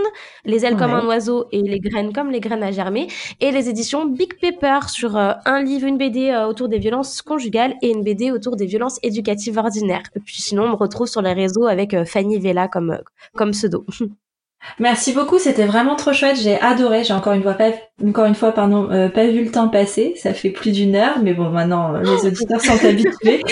[0.44, 3.08] les ailes comme un oiseau et les graines comme les graines à germer,
[3.40, 7.22] et les éditions Big Pepper sur euh, un livre, une BD euh, autour des violences
[7.22, 10.02] conjugales et une BD autour des violences éducatives ordinaires.
[10.16, 12.98] Et puis sinon, on me retrouve sur les réseaux avec euh, Fanny Vella comme,
[13.34, 13.86] comme pseudo.
[14.78, 17.04] Merci beaucoup, c'était vraiment trop chouette, j'ai adoré.
[17.04, 17.70] J'ai encore une fois pas,
[18.06, 20.14] encore une fois pardon, pas vu le temps passer.
[20.16, 23.42] Ça fait plus d'une heure, mais bon, maintenant les auditeurs sont habitués.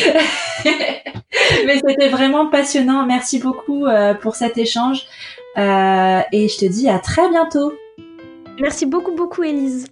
[1.66, 3.06] Mais c'était vraiment passionnant.
[3.06, 5.06] Merci beaucoup euh, pour cet échange.
[5.56, 7.72] Euh, et je te dis à très bientôt.
[8.60, 9.86] Merci beaucoup, beaucoup, Elise.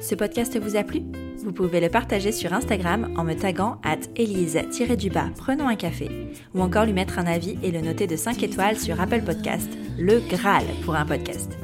[0.00, 1.02] Ce podcast vous a plu?
[1.48, 6.10] Vous pouvez le partager sur Instagram en me taguant at Elise-du-bas prenons un café
[6.54, 9.70] ou encore lui mettre un avis et le noter de 5 étoiles sur Apple Podcast,
[9.98, 11.56] le Graal pour un podcast.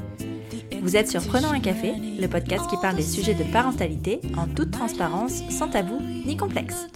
[0.81, 4.47] Vous êtes sur Prenons un café, le podcast qui parle des sujets de parentalité en
[4.47, 6.87] toute transparence, sans tabou ni complexe.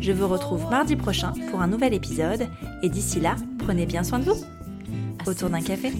[0.00, 2.48] Je vous retrouve mardi prochain pour un nouvel épisode
[2.82, 4.42] et d'ici là, prenez bien soin de vous.
[5.26, 5.92] Autour d'un café.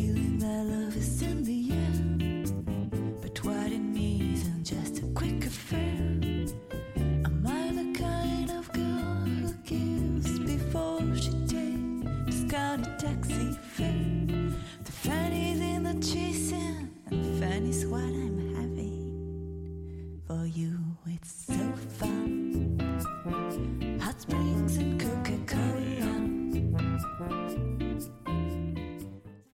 [16.00, 20.87] chasing, and fun is what I'm having for you.